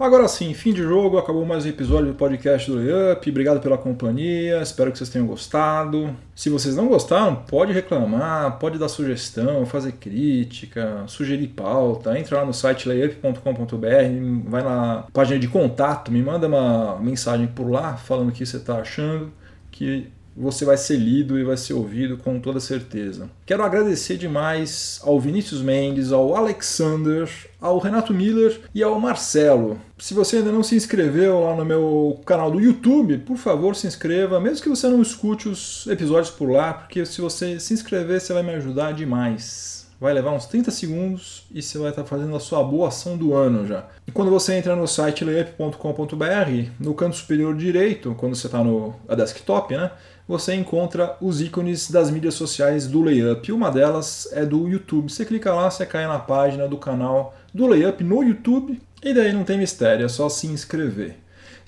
Agora 0.00 0.26
sim, 0.28 0.54
fim 0.54 0.72
de 0.72 0.80
jogo, 0.80 1.18
acabou 1.18 1.44
mais 1.44 1.66
um 1.66 1.68
episódio 1.68 2.06
do 2.06 2.14
podcast 2.14 2.70
do 2.70 2.78
Layup. 2.78 3.28
Obrigado 3.28 3.60
pela 3.60 3.76
companhia, 3.76 4.62
espero 4.62 4.90
que 4.90 4.96
vocês 4.96 5.10
tenham 5.10 5.26
gostado. 5.26 6.16
Se 6.34 6.48
vocês 6.48 6.74
não 6.74 6.88
gostaram, 6.88 7.36
pode 7.36 7.74
reclamar, 7.74 8.58
pode 8.58 8.78
dar 8.78 8.88
sugestão, 8.88 9.66
fazer 9.66 9.92
crítica, 9.92 11.04
sugerir 11.06 11.48
pauta. 11.48 12.18
Entra 12.18 12.38
lá 12.38 12.46
no 12.46 12.54
site 12.54 12.88
layup.com.br, 12.88 14.48
vai 14.48 14.62
na 14.62 15.04
página 15.12 15.38
de 15.38 15.48
contato, 15.48 16.10
me 16.10 16.22
manda 16.22 16.46
uma 16.46 16.98
mensagem 16.98 17.46
por 17.48 17.70
lá 17.70 17.98
falando 17.98 18.30
o 18.30 18.32
que 18.32 18.46
você 18.46 18.56
está 18.56 18.76
achando, 18.76 19.30
que 19.70 20.10
você 20.36 20.64
vai 20.64 20.76
ser 20.76 20.96
lido 20.96 21.38
e 21.38 21.44
vai 21.44 21.56
ser 21.56 21.74
ouvido 21.74 22.16
com 22.16 22.40
toda 22.40 22.60
certeza. 22.60 23.30
Quero 23.44 23.62
agradecer 23.62 24.16
demais 24.16 25.00
ao 25.04 25.20
Vinícius 25.20 25.60
Mendes, 25.60 26.12
ao 26.12 26.34
Alexander, 26.34 27.28
ao 27.60 27.78
Renato 27.78 28.14
Miller 28.14 28.60
e 28.74 28.82
ao 28.82 28.98
Marcelo. 28.98 29.80
Se 29.98 30.14
você 30.14 30.38
ainda 30.38 30.52
não 30.52 30.62
se 30.62 30.74
inscreveu 30.74 31.40
lá 31.40 31.54
no 31.54 31.64
meu 31.64 32.20
canal 32.24 32.50
do 32.50 32.60
YouTube, 32.60 33.18
por 33.18 33.36
favor 33.36 33.76
se 33.76 33.86
inscreva, 33.86 34.40
mesmo 34.40 34.62
que 34.62 34.68
você 34.68 34.88
não 34.88 35.02
escute 35.02 35.48
os 35.48 35.86
episódios 35.86 36.30
por 36.30 36.50
lá, 36.50 36.72
porque 36.72 37.04
se 37.04 37.20
você 37.20 37.60
se 37.60 37.74
inscrever, 37.74 38.20
você 38.20 38.32
vai 38.32 38.42
me 38.42 38.54
ajudar 38.54 38.92
demais 38.92 39.80
vai 40.00 40.14
levar 40.14 40.32
uns 40.32 40.46
30 40.46 40.70
segundos 40.70 41.44
e 41.52 41.60
você 41.60 41.76
vai 41.76 41.90
estar 41.90 42.04
fazendo 42.04 42.34
a 42.34 42.40
sua 42.40 42.64
boa 42.64 42.88
ação 42.88 43.18
do 43.18 43.34
ano 43.34 43.66
já. 43.66 43.84
E 44.06 44.10
quando 44.10 44.30
você 44.30 44.54
entra 44.54 44.74
no 44.74 44.88
site 44.88 45.24
layup.com.br, 45.24 46.70
no 46.80 46.94
canto 46.94 47.16
superior 47.16 47.54
direito, 47.54 48.14
quando 48.16 48.34
você 48.34 48.46
está 48.46 48.64
no 48.64 48.94
a 49.06 49.14
desktop, 49.14 49.76
né, 49.76 49.90
você 50.30 50.54
encontra 50.54 51.16
os 51.20 51.40
ícones 51.40 51.90
das 51.90 52.08
mídias 52.08 52.34
sociais 52.34 52.86
do 52.86 53.02
Layup. 53.02 53.50
Uma 53.50 53.68
delas 53.68 54.28
é 54.30 54.46
do 54.46 54.68
YouTube. 54.68 55.10
Você 55.10 55.24
clica 55.24 55.52
lá, 55.52 55.68
você 55.68 55.84
cai 55.84 56.06
na 56.06 56.20
página 56.20 56.68
do 56.68 56.76
canal 56.76 57.34
do 57.52 57.66
Layup 57.66 58.04
no 58.04 58.22
YouTube 58.22 58.80
e 59.02 59.12
daí 59.12 59.32
não 59.32 59.42
tem 59.42 59.58
mistério, 59.58 60.06
é 60.06 60.08
só 60.08 60.28
se 60.28 60.46
inscrever. 60.46 61.16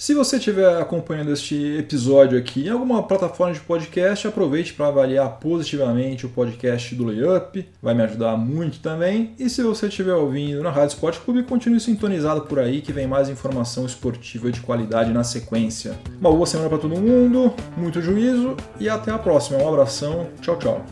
Se 0.03 0.15
você 0.15 0.37
estiver 0.37 0.81
acompanhando 0.81 1.33
este 1.33 1.77
episódio 1.79 2.37
aqui 2.37 2.67
em 2.67 2.71
alguma 2.71 3.05
plataforma 3.05 3.55
de 3.55 3.61
podcast, 3.61 4.27
aproveite 4.27 4.75
para 4.75 4.88
avaliar 4.88 5.38
positivamente 5.38 6.27
o 6.27 6.29
podcast 6.29 6.93
do 6.97 7.05
Layup, 7.05 7.65
vai 7.81 7.95
me 7.95 8.03
ajudar 8.03 8.37
muito 8.37 8.81
também. 8.81 9.33
E 9.38 9.49
se 9.49 9.62
você 9.62 9.87
estiver 9.87 10.15
ouvindo 10.15 10.61
na 10.61 10.73
Rádio 10.73 10.95
Sport 10.95 11.21
Clube, 11.21 11.45
continue 11.45 11.79
sintonizado 11.79 12.41
por 12.41 12.59
aí 12.59 12.81
que 12.81 12.93
vem 12.93 13.07
mais 13.07 13.29
informação 13.29 13.87
esportiva 13.87 14.51
de 14.51 14.61
qualidade 14.61 15.12
na 15.12 15.23
sequência. 15.23 15.97
Uma 16.21 16.33
boa 16.33 16.47
semana 16.47 16.69
para 16.69 16.79
todo 16.79 17.01
mundo, 17.01 17.55
muito 17.77 18.03
juízo 18.03 18.57
e 18.81 18.88
até 18.88 19.12
a 19.12 19.19
próxima. 19.19 19.62
Um 19.62 19.69
abração, 19.69 20.27
tchau, 20.41 20.59
tchau. 20.59 20.85